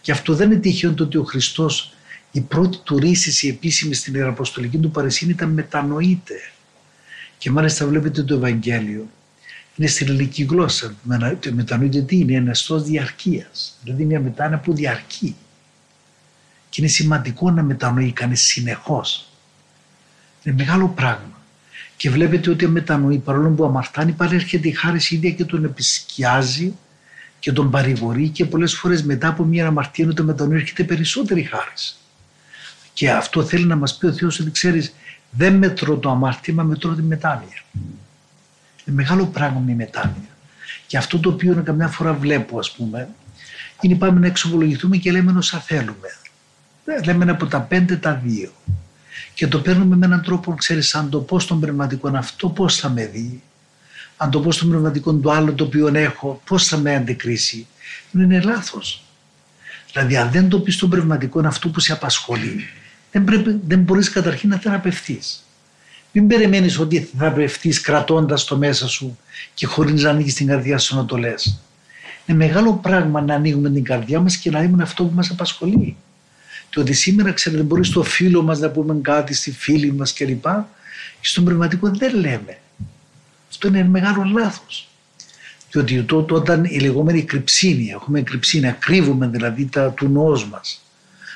Και 0.00 0.12
αυτό 0.12 0.34
δεν 0.34 0.50
είναι 0.50 0.60
τυχαίο 0.60 0.94
το 0.94 1.04
ότι 1.04 1.16
ο 1.16 1.24
Χριστός 1.24 1.93
η 2.36 2.40
πρώτη 2.40 2.78
του 2.78 2.98
ρίση 2.98 3.46
η 3.46 3.50
επίσημη 3.50 3.94
στην 3.94 4.14
Ιεραποστολική 4.14 4.78
του 4.78 4.90
Παρισίνη 4.90 5.30
ήταν 5.30 5.50
μετανοείται. 5.50 6.34
Και 7.38 7.50
μάλιστα 7.50 7.86
βλέπετε 7.86 8.22
το 8.22 8.34
Ευαγγέλιο. 8.34 9.08
Είναι 9.76 9.88
στην 9.88 10.08
ελληνική 10.08 10.42
γλώσσα. 10.42 10.94
Το 11.40 11.52
μετανοείται 11.52 12.02
τι 12.02 12.16
είναι, 12.18 12.34
ένα 12.34 12.54
στός 12.54 12.82
διαρκείας. 12.82 13.78
Δηλαδή 13.82 14.04
μια 14.04 14.20
μετάνοια 14.20 14.58
που 14.58 14.74
διαρκεί. 14.74 15.36
Και 16.68 16.80
είναι 16.80 16.90
σημαντικό 16.90 17.50
να 17.50 17.62
μετανοεί 17.62 18.12
κανείς 18.12 18.40
συνεχώς. 18.40 19.28
Είναι 20.42 20.54
μεγάλο 20.54 20.88
πράγμα. 20.88 21.42
Και 21.96 22.10
βλέπετε 22.10 22.50
ότι 22.50 22.66
μετανοεί, 22.66 23.18
παρόλο 23.18 23.48
που 23.48 23.64
αμαρτάνει, 23.64 24.12
πάλι 24.12 24.34
έρχεται 24.34 24.68
η 24.68 24.72
χάρη 24.72 25.00
ίδια 25.08 25.30
και 25.30 25.44
τον 25.44 25.64
επισκιάζει 25.64 26.74
και 27.38 27.52
τον 27.52 27.70
παρηγορεί 27.70 28.28
και 28.28 28.44
πολλές 28.44 28.74
φορές 28.74 29.02
μετά 29.02 29.28
από 29.28 29.44
μια 29.44 29.66
αμαρτία 29.66 30.14
το 30.14 30.24
μετανοεί 30.24 30.56
έρχεται 30.56 30.84
περισσότερη 30.84 31.42
χάρη. 31.42 31.72
Και 32.94 33.10
αυτό 33.10 33.44
θέλει 33.44 33.64
να 33.64 33.76
μας 33.76 33.96
πει 33.96 34.06
ο 34.06 34.12
Θεός 34.12 34.40
ότι 34.40 34.50
ξέρεις 34.50 34.94
δεν 35.30 35.54
μετρώ 35.54 35.96
το 35.96 36.10
αμάρτημα, 36.10 36.62
μετρώ 36.62 36.94
τη 36.94 37.02
μετάνοια. 37.02 37.62
Είναι 38.84 38.96
μεγάλο 38.96 39.26
πράγμα 39.26 39.62
η 39.68 39.74
μετάνοια. 39.74 40.36
Και 40.86 40.96
αυτό 40.96 41.18
το 41.18 41.28
οποίο 41.28 41.62
καμιά 41.64 41.88
φορά 41.88 42.12
βλέπω 42.12 42.58
ας 42.58 42.72
πούμε 42.72 43.08
είναι 43.80 43.94
πάμε 43.94 44.20
να 44.20 44.26
εξομολογηθούμε 44.26 44.96
και 44.96 45.12
λέμε 45.12 45.34
όσα 45.38 45.58
θέλουμε. 45.58 46.16
Λέμε 47.04 47.30
από 47.30 47.46
τα 47.46 47.60
πέντε 47.60 47.96
τα 47.96 48.14
δύο. 48.24 48.52
Και 49.34 49.46
το 49.46 49.60
παίρνουμε 49.60 49.96
με 49.96 50.06
έναν 50.06 50.22
τρόπο, 50.22 50.54
ξέρεις, 50.54 50.94
αν 50.94 51.10
το 51.10 51.18
πω 51.20 51.40
στον 51.40 51.60
πνευματικό 51.60 52.08
αυτό 52.08 52.48
πώς 52.48 52.76
θα 52.76 52.88
με 52.88 53.06
δει. 53.06 53.42
Αν 54.16 54.30
το 54.30 54.40
πω 54.40 54.52
στον 54.52 54.68
πνευματικό 54.68 55.14
το 55.14 55.30
άλλο 55.30 55.52
το 55.52 55.64
οποίο 55.64 55.90
έχω, 55.94 56.42
πώς 56.46 56.66
θα 56.66 56.76
με 56.76 56.94
αντικρίσει. 56.94 57.66
Είναι 58.12 58.40
λάθος. 58.40 59.04
Δηλαδή 59.92 60.16
αν 60.16 60.30
δεν 60.30 60.48
το 60.48 60.60
πεις 60.60 60.74
στον 60.74 60.90
πνευματικό 60.90 61.40
αυτό 61.46 61.68
που 61.68 61.80
σε 61.80 61.92
απασχολεί, 61.92 62.64
δεν, 63.14 63.24
πρέπει, 63.24 63.60
δεν 63.66 63.80
μπορείς 63.80 64.10
καταρχήν 64.10 64.48
να 64.48 64.58
θεραπευτείς. 64.58 65.44
Μην 66.12 66.26
περιμένεις 66.26 66.78
ότι 66.78 66.98
θα 66.98 67.18
θεραπευτείς 67.18 67.80
κρατώντας 67.80 68.44
το 68.44 68.56
μέσα 68.56 68.88
σου 68.88 69.18
και 69.54 69.66
χωρίς 69.66 70.02
να 70.02 70.10
ανοίγεις 70.10 70.34
την 70.34 70.46
καρδιά 70.46 70.78
σου 70.78 70.96
να 70.96 71.04
το 71.04 71.16
λες. 71.16 71.60
Είναι 72.26 72.38
μεγάλο 72.38 72.74
πράγμα 72.74 73.20
να 73.20 73.34
ανοίγουμε 73.34 73.70
την 73.70 73.84
καρδιά 73.84 74.20
μας 74.20 74.36
και 74.36 74.50
να 74.50 74.58
ανοίγουμε 74.58 74.82
αυτό 74.82 75.04
που 75.04 75.14
μας 75.14 75.30
απασχολεί. 75.30 75.96
Το 76.70 76.80
ότι 76.80 76.92
σήμερα 76.92 77.32
ξέρετε 77.32 77.62
μπορείς 77.62 77.86
στο 77.86 78.02
φίλο 78.02 78.42
μας 78.42 78.58
να 78.58 78.70
πούμε 78.70 78.98
κάτι, 79.02 79.34
στη 79.34 79.52
φίλη 79.52 79.92
μας 79.92 80.12
κλπ. 80.12 80.44
Και 81.20 81.28
στον 81.28 81.44
πνευματικό 81.44 81.90
δεν 81.90 82.14
λέμε. 82.14 82.58
Αυτό 83.50 83.68
είναι 83.68 83.78
ένα 83.78 83.88
μεγάλο 83.88 84.24
λάθος. 84.24 84.88
Διότι 85.70 86.02
τότε 86.02 86.34
όταν 86.34 86.64
η 86.64 86.78
λεγόμενη 86.78 87.22
κρυψίνη, 87.22 87.88
έχουμε 87.88 88.22
κρυψίνη, 88.22 88.76
κρύβουμε 88.78 89.26
δηλαδή 89.26 89.64
τα 89.64 89.90
του 89.90 90.08
νόος 90.08 90.48
μας. 90.48 90.84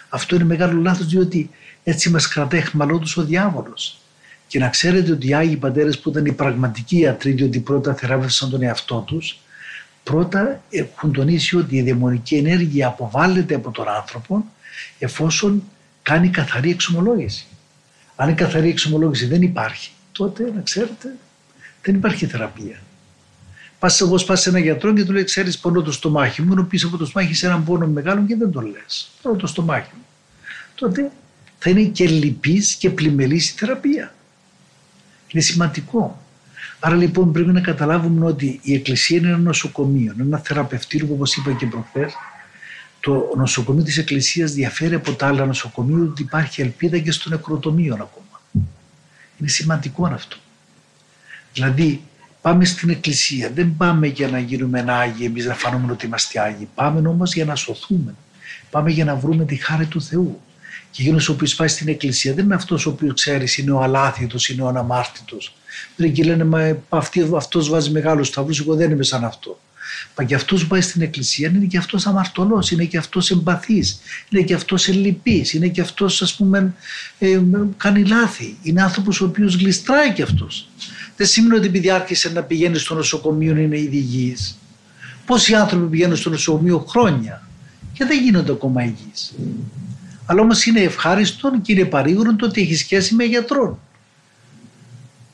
Αυτό 0.08 0.34
είναι 0.34 0.44
μεγάλο 0.44 0.80
λάθος 0.80 1.06
διότι 1.06 1.50
έτσι 1.88 2.10
μας 2.10 2.28
κρατάει 2.28 2.60
χμαλώτος 2.60 3.16
ο 3.16 3.24
διάβολος. 3.24 3.98
Και 4.46 4.58
να 4.58 4.68
ξέρετε 4.68 5.12
ότι 5.12 5.28
οι 5.28 5.34
Άγιοι 5.34 5.56
Πατέρες 5.56 5.98
που 5.98 6.08
ήταν 6.10 6.24
οι 6.24 6.32
πραγματικοί 6.32 6.98
ιατροί, 6.98 7.32
διότι 7.32 7.58
πρώτα 7.58 7.94
θεράπευσαν 7.94 8.50
τον 8.50 8.62
εαυτό 8.62 9.04
τους, 9.06 9.38
πρώτα 10.02 10.62
έχουν 10.70 11.12
τονίσει 11.12 11.56
ότι 11.56 11.76
η 11.76 11.82
δαιμονική 11.82 12.34
ενέργεια 12.34 12.86
αποβάλλεται 12.86 13.54
από 13.54 13.70
τον 13.70 13.88
άνθρωπο 13.88 14.44
εφόσον 14.98 15.62
κάνει 16.02 16.28
καθαρή 16.28 16.70
εξομολόγηση. 16.70 17.46
Αν 18.16 18.28
η 18.28 18.34
καθαρή 18.34 18.68
εξομολόγηση 18.68 19.26
δεν 19.26 19.42
υπάρχει, 19.42 19.90
τότε 20.12 20.52
να 20.54 20.60
ξέρετε 20.60 21.16
δεν 21.82 21.94
υπάρχει 21.94 22.26
θεραπεία. 22.26 22.78
Πας 23.78 24.00
εγώ 24.00 24.24
πα 24.24 24.36
σε 24.36 24.48
έναν 24.48 24.62
γιατρό 24.62 24.92
και 24.92 25.04
του 25.04 25.12
λέει: 25.12 25.24
Ξέρεις, 25.24 25.58
πονώ 25.58 25.82
το 25.82 25.92
στομάχι 25.92 26.42
μου. 26.42 26.52
Ενώ 26.52 26.64
πίσω 26.64 26.86
από 26.86 26.96
το 26.96 27.06
στομάχι 27.06 27.34
σε 27.34 27.46
έναν 27.46 27.64
πόνο 27.64 27.86
μεγάλο 27.86 28.24
και 28.26 28.36
δεν 28.36 28.50
το 28.50 28.60
λες. 28.60 29.10
Πονώ 29.22 29.36
το 29.36 29.46
στομάχι 29.46 29.90
μου. 29.94 30.04
Τότε 30.74 31.10
θα 31.58 31.70
είναι 31.70 31.82
και 31.82 32.08
λυπής 32.08 32.74
και 32.74 32.90
πλημελή 32.90 33.34
η 33.34 33.40
θεραπεία. 33.40 34.14
Είναι 35.28 35.42
σημαντικό. 35.42 36.22
Άρα 36.80 36.94
λοιπόν 36.96 37.32
πρέπει 37.32 37.52
να 37.52 37.60
καταλάβουμε 37.60 38.26
ότι 38.26 38.60
η 38.62 38.74
Εκκλησία 38.74 39.18
είναι 39.18 39.28
ένα 39.28 39.38
νοσοκομείο, 39.38 40.14
ένα 40.20 40.38
θεραπευτήριο 40.38 41.06
που 41.06 41.12
όπως 41.12 41.36
είπα 41.36 41.52
και 41.52 41.66
προχθές, 41.66 42.12
το 43.00 43.32
νοσοκομείο 43.36 43.82
της 43.82 43.98
Εκκλησίας 43.98 44.52
διαφέρει 44.52 44.94
από 44.94 45.12
τα 45.12 45.26
άλλα 45.26 45.46
νοσοκομεία 45.46 46.02
ότι 46.02 46.22
υπάρχει 46.22 46.60
ελπίδα 46.60 46.98
και 46.98 47.12
στο 47.12 47.28
νεκροτομείο 47.28 47.94
ακόμα. 47.94 48.40
Είναι 49.38 49.48
σημαντικό 49.48 50.06
αυτό. 50.06 50.36
Δηλαδή 51.52 52.02
πάμε 52.40 52.64
στην 52.64 52.90
Εκκλησία, 52.90 53.50
δεν 53.50 53.74
πάμε 53.76 54.06
για 54.06 54.28
να 54.28 54.38
γίνουμε 54.38 54.78
ένα 54.80 54.98
Άγιοι 54.98 55.22
εμείς 55.26 55.44
να 55.44 55.54
φανούμε 55.54 55.92
ότι 55.92 56.06
είμαστε 56.06 56.40
Άγιοι, 56.40 56.68
πάμε 56.74 57.08
όμως 57.08 57.34
για 57.34 57.44
να 57.44 57.54
σωθούμε. 57.54 58.14
Πάμε 58.70 58.90
για 58.90 59.04
να 59.04 59.16
βρούμε 59.16 59.44
τη 59.44 59.56
χάρη 59.56 59.86
του 59.86 60.02
Θεού. 60.02 60.40
Και 60.90 61.02
εκείνος 61.02 61.28
ο 61.28 61.32
οποίος 61.32 61.54
πάει 61.54 61.68
στην 61.68 61.88
εκκλησία 61.88 62.34
δεν 62.34 62.44
είναι 62.44 62.54
αυτός 62.54 62.86
ο 62.86 62.90
οποίος 62.90 63.14
ξέρεις, 63.14 63.58
είναι 63.58 63.70
ο 63.70 63.82
αλάθητος, 63.82 64.48
είναι 64.48 64.62
ο 64.62 64.68
αναμάρτητος. 64.68 65.54
Δεν 65.96 66.12
και 66.12 66.24
λένε, 66.24 66.44
Μα 66.44 66.76
αυτός 67.36 67.68
βάζει 67.68 67.90
μεγάλου 67.90 68.24
σταυρούς, 68.24 68.60
εγώ 68.60 68.74
δεν 68.74 68.90
είμαι 68.90 69.02
σαν 69.02 69.24
αυτό. 69.24 69.58
Μα 70.16 70.24
και 70.24 70.34
αυτός 70.34 70.62
που 70.62 70.68
πάει 70.68 70.80
στην 70.80 71.02
εκκλησία 71.02 71.48
είναι 71.48 71.64
και 71.64 71.78
αυτός 71.78 72.06
αμαρτωλός, 72.06 72.70
είναι 72.70 72.84
και 72.84 72.98
αυτός 72.98 73.30
εμπαθής, 73.30 74.00
είναι 74.28 74.42
και 74.42 74.54
αυτός 74.54 74.88
ελλειπή, 74.88 75.46
είναι 75.52 75.68
και 75.68 75.80
αυτός 75.80 76.22
ας 76.22 76.34
πούμε 76.34 76.74
ε, 77.18 77.40
κάνει 77.76 78.04
λάθη. 78.04 78.56
Είναι 78.62 78.82
άνθρωπος 78.82 79.20
ο 79.20 79.24
οποίος 79.24 79.54
γλιστράει 79.54 80.12
κι 80.12 80.22
αυτός. 80.22 80.68
Δεν 81.16 81.26
σημαίνει 81.26 81.54
ότι 81.54 81.66
επειδή 81.66 81.90
άρχισε 81.90 82.28
να 82.28 82.42
πηγαίνει 82.42 82.78
στο 82.78 82.94
νοσοκομείο 82.94 83.56
είναι 83.56 83.78
ήδη 83.78 83.96
υγιής. 83.96 84.58
Πόσοι 85.26 85.54
άνθρωποι 85.54 85.86
πηγαίνουν 85.86 86.16
στο 86.16 86.30
νοσοκομείο 86.30 86.84
χρόνια 86.88 87.48
και 87.92 88.04
δεν 88.04 88.22
γίνονται 88.22 88.52
ακόμα 88.52 88.82
υγιείς. 88.82 89.34
Αλλά 90.30 90.40
όμως 90.40 90.66
είναι 90.66 90.80
ευχάριστο 90.80 91.60
και 91.62 91.72
είναι 91.72 91.84
παρήγορο 91.84 92.36
το 92.36 92.46
ότι 92.46 92.60
έχει 92.60 92.76
σχέση 92.76 93.14
με 93.14 93.24
γιατρό. 93.24 93.80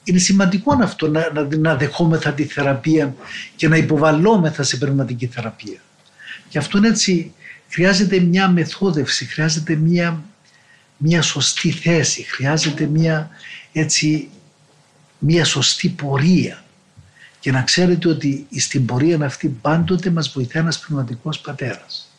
Είναι 0.04 0.18
σημαντικό 0.18 0.78
αυτό 0.82 1.08
να, 1.08 1.30
να, 1.32 1.56
να 1.56 1.76
δεχόμεθα 1.76 2.32
τη 2.32 2.44
θεραπεία 2.44 3.14
και 3.56 3.68
να 3.68 3.76
υποβαλλόμεθα 3.76 4.62
σε 4.62 4.76
πνευματική 4.76 5.26
θεραπεία. 5.26 5.80
Και 6.48 6.58
αυτό 6.58 6.78
είναι 6.78 6.88
έτσι, 6.88 7.32
χρειάζεται 7.68 8.20
μια 8.20 8.48
μεθόδευση, 8.48 9.24
χρειάζεται 9.24 9.74
μια, 9.74 10.22
μια 10.96 11.22
σωστή 11.22 11.70
θέση, 11.70 12.22
χρειάζεται 12.22 12.86
μια, 12.86 13.30
έτσι, 13.72 14.28
μια 15.18 15.44
σωστή 15.44 15.88
πορεία. 15.88 16.64
Και 17.40 17.52
να 17.52 17.62
ξέρετε 17.62 18.08
ότι 18.08 18.46
στην 18.56 18.86
πορεία 18.86 19.24
αυτή 19.24 19.48
πάντοτε 19.48 20.10
μας 20.10 20.32
βοηθάει 20.32 20.62
ένας 20.62 20.78
πνευματικός 20.78 21.38
πατέρας. 21.38 22.13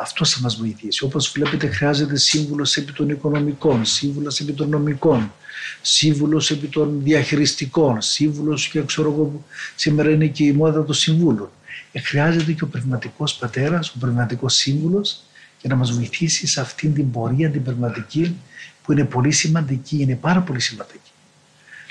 Αυτό 0.00 0.24
θα 0.24 0.40
μας 0.40 0.56
βοηθήσει. 0.56 1.04
Όπως 1.04 1.30
βλέπετε, 1.34 1.66
χρειάζεται 1.66 2.16
σύμβουλος 2.16 2.76
επί 2.76 2.92
των 2.92 3.08
οικονομικών, 3.08 3.84
σύμβουλος 3.84 4.40
επί 4.40 4.52
των 4.52 4.68
νομικών, 4.68 5.32
σύμβουλος 5.80 6.50
επί 6.50 6.66
των 6.66 7.02
διαχειριστικών, 7.02 8.00
σύμβουλος 8.00 8.68
και 8.68 8.82
ξέρω 8.82 9.10
εγώ, 9.10 9.44
σήμερα 9.74 10.10
είναι 10.10 10.26
και 10.26 10.44
η 10.44 10.52
μόδα 10.52 10.84
των 10.84 10.94
συμβούλων. 10.94 11.50
Ε, 11.92 12.00
χρειάζεται 12.00 12.52
και 12.52 12.64
ο 12.64 12.66
πνευματικός 12.66 13.34
πατέρας, 13.34 13.88
ο 13.88 13.94
πνευματικός 13.98 14.54
σύμβουλος, 14.54 15.22
για 15.60 15.70
να 15.70 15.76
μας 15.76 15.92
βοηθήσει 15.92 16.46
σε 16.46 16.60
αυτήν 16.60 16.94
την 16.94 17.10
πορεία 17.10 17.50
την 17.50 17.62
πνευματική, 17.62 18.36
που 18.82 18.92
είναι 18.92 19.04
πολύ 19.04 19.30
σημαντική, 19.30 19.96
είναι 20.00 20.14
πάρα 20.14 20.40
πολύ 20.40 20.60
σημαντική. 20.60 21.10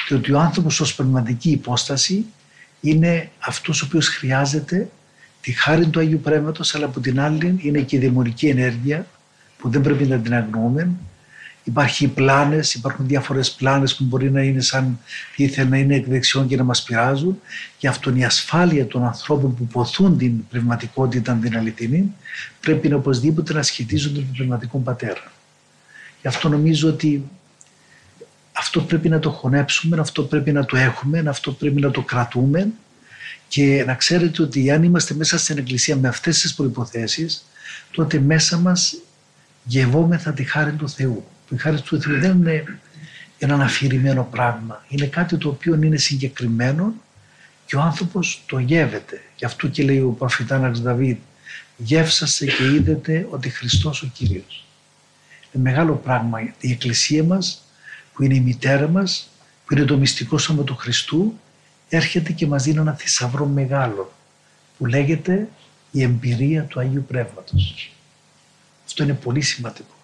Διότι 0.07 0.31
ο 0.31 0.39
άνθρωπος 0.39 0.79
ως 0.79 0.95
πνευματική 0.95 1.49
υπόσταση 1.49 2.25
είναι 2.81 3.29
αυτός 3.39 3.81
ο 3.81 3.85
οποίος 3.85 4.07
χρειάζεται 4.07 4.89
τη 5.47 5.53
χάρη 5.53 5.87
του 5.87 5.99
Αγίου 5.99 6.19
Πνεύματος, 6.19 6.75
αλλά 6.75 6.85
από 6.85 6.99
την 6.99 7.19
άλλη 7.19 7.55
είναι 7.61 7.81
και 7.81 7.95
η 7.95 7.99
δαιμονική 7.99 8.47
ενέργεια 8.47 9.07
που 9.57 9.69
δεν 9.69 9.81
πρέπει 9.81 10.05
να 10.05 10.17
την 10.17 10.33
αγνοούμε. 10.33 10.89
Υπάρχει 11.63 12.07
πλάνες, 12.07 12.73
υπάρχουν 12.73 13.07
διάφορες 13.07 13.51
πλάνες 13.51 13.95
που 13.95 14.03
μπορεί 14.03 14.31
να 14.31 14.41
είναι 14.41 14.61
σαν 14.61 14.99
ήθελε 15.35 15.69
να 15.69 15.77
είναι 15.77 15.95
εκ 15.95 16.07
δεξιών 16.07 16.47
και 16.47 16.55
να 16.55 16.63
μας 16.63 16.83
πειράζουν. 16.83 17.41
Γι' 17.79 17.87
αυτό 17.87 18.15
η 18.15 18.23
ασφάλεια 18.23 18.87
των 18.87 19.03
ανθρώπων 19.03 19.55
που 19.55 19.67
ποθούν 19.67 20.17
την 20.17 20.47
πνευματικότητα 20.47 21.37
την 21.41 21.57
αληθινή 21.57 22.13
πρέπει 22.59 22.89
να 22.89 22.95
οπωσδήποτε 22.95 23.53
να 23.53 23.61
σχετίζονται 23.61 24.19
με 24.19 24.25
τον 24.25 24.33
πνευματικό 24.33 24.77
πατέρα. 24.77 25.31
Γι' 26.21 26.27
αυτό 26.27 26.49
νομίζω 26.49 26.89
ότι 26.89 27.29
αυτό 28.51 28.81
πρέπει 28.81 29.09
να 29.09 29.19
το 29.19 29.29
χωνέψουμε, 29.29 29.99
αυτό 29.99 30.23
πρέπει 30.23 30.51
να 30.51 30.65
το 30.65 30.77
έχουμε, 30.77 31.23
αυτό 31.27 31.51
πρέπει 31.51 31.81
να 31.81 31.91
το 31.91 32.01
κρατούμε 32.01 32.69
και 33.47 33.83
να 33.85 33.95
ξέρετε 33.95 34.41
ότι 34.41 34.71
αν 34.71 34.83
είμαστε 34.83 35.13
μέσα 35.13 35.37
στην 35.37 35.57
Εκκλησία 35.57 35.95
με 35.95 36.07
αυτές 36.07 36.41
τις 36.41 36.53
προϋποθέσεις, 36.53 37.45
τότε 37.91 38.19
μέσα 38.19 38.57
μας 38.57 38.95
γευόμεθα 39.63 40.33
τη 40.33 40.43
χάρη 40.43 40.71
του 40.71 40.89
Θεού. 40.89 41.25
Η 41.49 41.57
χάρη 41.57 41.81
του 41.81 42.01
Θεού 42.01 42.19
δεν 42.19 42.31
είναι 42.31 42.79
ένα 43.37 43.63
αφηρημένο 43.63 44.27
πράγμα. 44.31 44.85
Είναι 44.87 45.05
κάτι 45.05 45.37
το 45.37 45.49
οποίο 45.49 45.75
είναι 45.75 45.97
συγκεκριμένο 45.97 46.93
και 47.65 47.75
ο 47.75 47.81
άνθρωπος 47.81 48.43
το 48.47 48.59
γεύεται. 48.59 49.21
Γι' 49.35 49.45
αυτό 49.45 49.67
και 49.67 49.83
λέει 49.83 49.99
ο 49.99 50.09
προφητάναξ 50.09 50.81
Δαβίδ, 50.81 51.17
γεύσαστε 51.77 52.45
και 52.45 52.63
είδετε 52.63 53.27
ότι 53.29 53.49
Χριστός 53.49 54.01
ο 54.01 54.11
Κύριος. 54.13 54.65
Είναι 55.51 55.63
μεγάλο 55.63 55.93
πράγμα 55.93 56.41
η 56.59 56.71
Εκκλησία 56.71 57.23
μας 57.23 57.61
που 58.13 58.23
είναι 58.23 58.35
η 58.35 58.39
μητέρα 58.39 58.87
μας, 58.87 59.29
που 59.65 59.73
είναι 59.73 59.85
το 59.85 59.97
μυστικό 59.97 60.37
σώμα 60.37 60.63
του 60.63 60.75
Χριστού 60.75 61.39
έρχεται 61.89 62.31
και 62.31 62.47
μας 62.47 62.63
δίνει 62.63 62.77
ένα 62.77 62.93
θησαυρό 62.93 63.45
μεγάλο 63.45 64.11
που 64.77 64.85
λέγεται 64.85 65.47
η 65.91 66.03
εμπειρία 66.03 66.63
του 66.63 66.79
Αγίου 66.79 67.05
Πνεύματος. 67.07 67.91
Αυτό 68.85 69.03
είναι 69.03 69.13
πολύ 69.13 69.41
σημαντικό. 69.41 69.95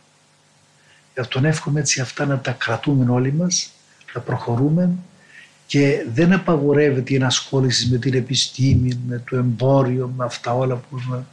Γι' 1.13 1.19
αυτόν 1.19 1.46
εύχομαι 1.46 1.80
έτσι 1.80 2.02
αυτά 2.02 2.26
να 2.26 2.39
τα 2.39 2.52
κρατούμε 2.52 3.12
όλοι 3.12 3.34
μας, 3.34 3.72
να 4.13 4.22
προχωρούμε 4.22 4.89
και 5.65 6.06
δεν 6.13 6.34
απαγορεύεται 6.34 7.13
η 7.13 7.15
ενασχόληση 7.15 7.89
με 7.89 7.98
την 7.98 8.13
επιστήμη, 8.13 9.00
με 9.08 9.24
το 9.30 9.36
εμπόριο, 9.36 10.13
με 10.17 10.26
αυτά 10.26 10.54
όλα 10.54 10.76
που 10.76 11.26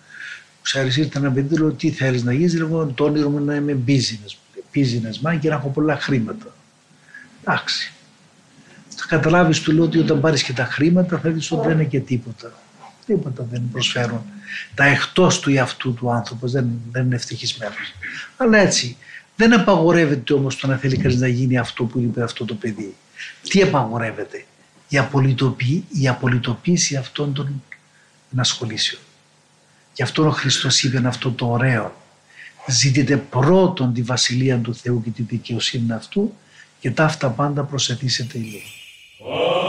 ξέρεις 0.62 0.96
ήρθε 0.96 1.18
ένα 1.18 1.30
παιδί 1.30 1.56
λέω 1.56 1.72
τι 1.72 1.90
θέλεις 1.90 2.22
να 2.22 2.32
γίνεις, 2.32 2.54
λέω 2.54 2.86
το 2.86 3.04
όνειρο 3.04 3.28
μου 3.28 3.44
να 3.44 3.54
είμαι 3.54 3.78
business, 3.86 4.36
business 4.74 5.28
man 5.28 5.38
και 5.40 5.48
να 5.48 5.54
έχω 5.54 5.68
πολλά 5.68 5.96
χρήματα. 5.96 6.54
Εντάξει, 7.40 7.92
θα 9.00 9.06
καταλάβεις 9.08 9.60
του 9.60 9.72
λέω 9.72 9.84
ότι 9.84 9.98
όταν 9.98 10.20
πάρεις 10.20 10.42
και 10.42 10.52
τα 10.52 10.64
χρήματα 10.64 11.18
θα 11.18 11.30
δεις 11.30 11.50
ότι 11.52 11.66
δεν 11.66 11.76
είναι 11.76 11.84
και 11.84 12.00
τίποτα. 12.00 12.52
Τίποτα 13.06 13.46
δεν 13.50 13.62
προσφέρουν. 13.72 14.22
Τα 14.74 14.84
εκτός 14.84 15.40
του 15.40 15.50
εαυτού 15.50 15.94
του 15.94 16.10
άνθρωπος 16.12 16.52
δεν, 16.52 16.68
δεν 16.90 17.04
είναι 17.04 17.14
ευτυχισμένος. 17.14 17.94
Αλλά 18.36 18.58
έτσι, 18.58 18.96
δεν 19.36 19.52
απαγορεύεται 19.52 20.32
όμως 20.32 20.56
το 20.56 20.66
να 20.66 20.76
θέλει 20.76 20.96
κανείς 20.96 21.20
να 21.20 21.26
γίνει 21.26 21.58
αυτό 21.58 21.84
που 21.84 21.98
είπε 21.98 22.22
αυτό 22.22 22.44
το 22.44 22.54
παιδί. 22.54 22.94
Τι 23.48 23.62
απαγορεύεται, 23.62 24.44
η, 24.88 24.98
απολυτοποίηση, 24.98 25.84
η 25.92 26.08
απολυτοποίηση 26.08 26.96
αυτών 26.96 27.32
των 27.32 27.62
ενασχολήσεων. 28.32 29.02
Γι' 29.94 30.02
αυτό 30.02 30.26
ο 30.26 30.30
Χριστός 30.30 30.82
είπε 30.82 31.02
αυτό 31.06 31.30
το 31.30 31.46
ωραίο. 31.46 31.96
Ζητείτε 32.68 33.16
πρώτον 33.16 33.92
τη 33.94 34.02
βασιλεία 34.02 34.58
του 34.58 34.74
Θεού 34.74 35.02
και 35.02 35.10
τη 35.10 35.22
δικαιοσύνη 35.22 35.92
αυτού 35.92 36.34
και 36.80 36.90
τα 36.90 37.04
αυτά 37.04 37.28
πάντα 37.28 37.62
προσεθήσετε 37.62 38.38
λίγο. 38.38 38.79
Oh. 39.22 39.59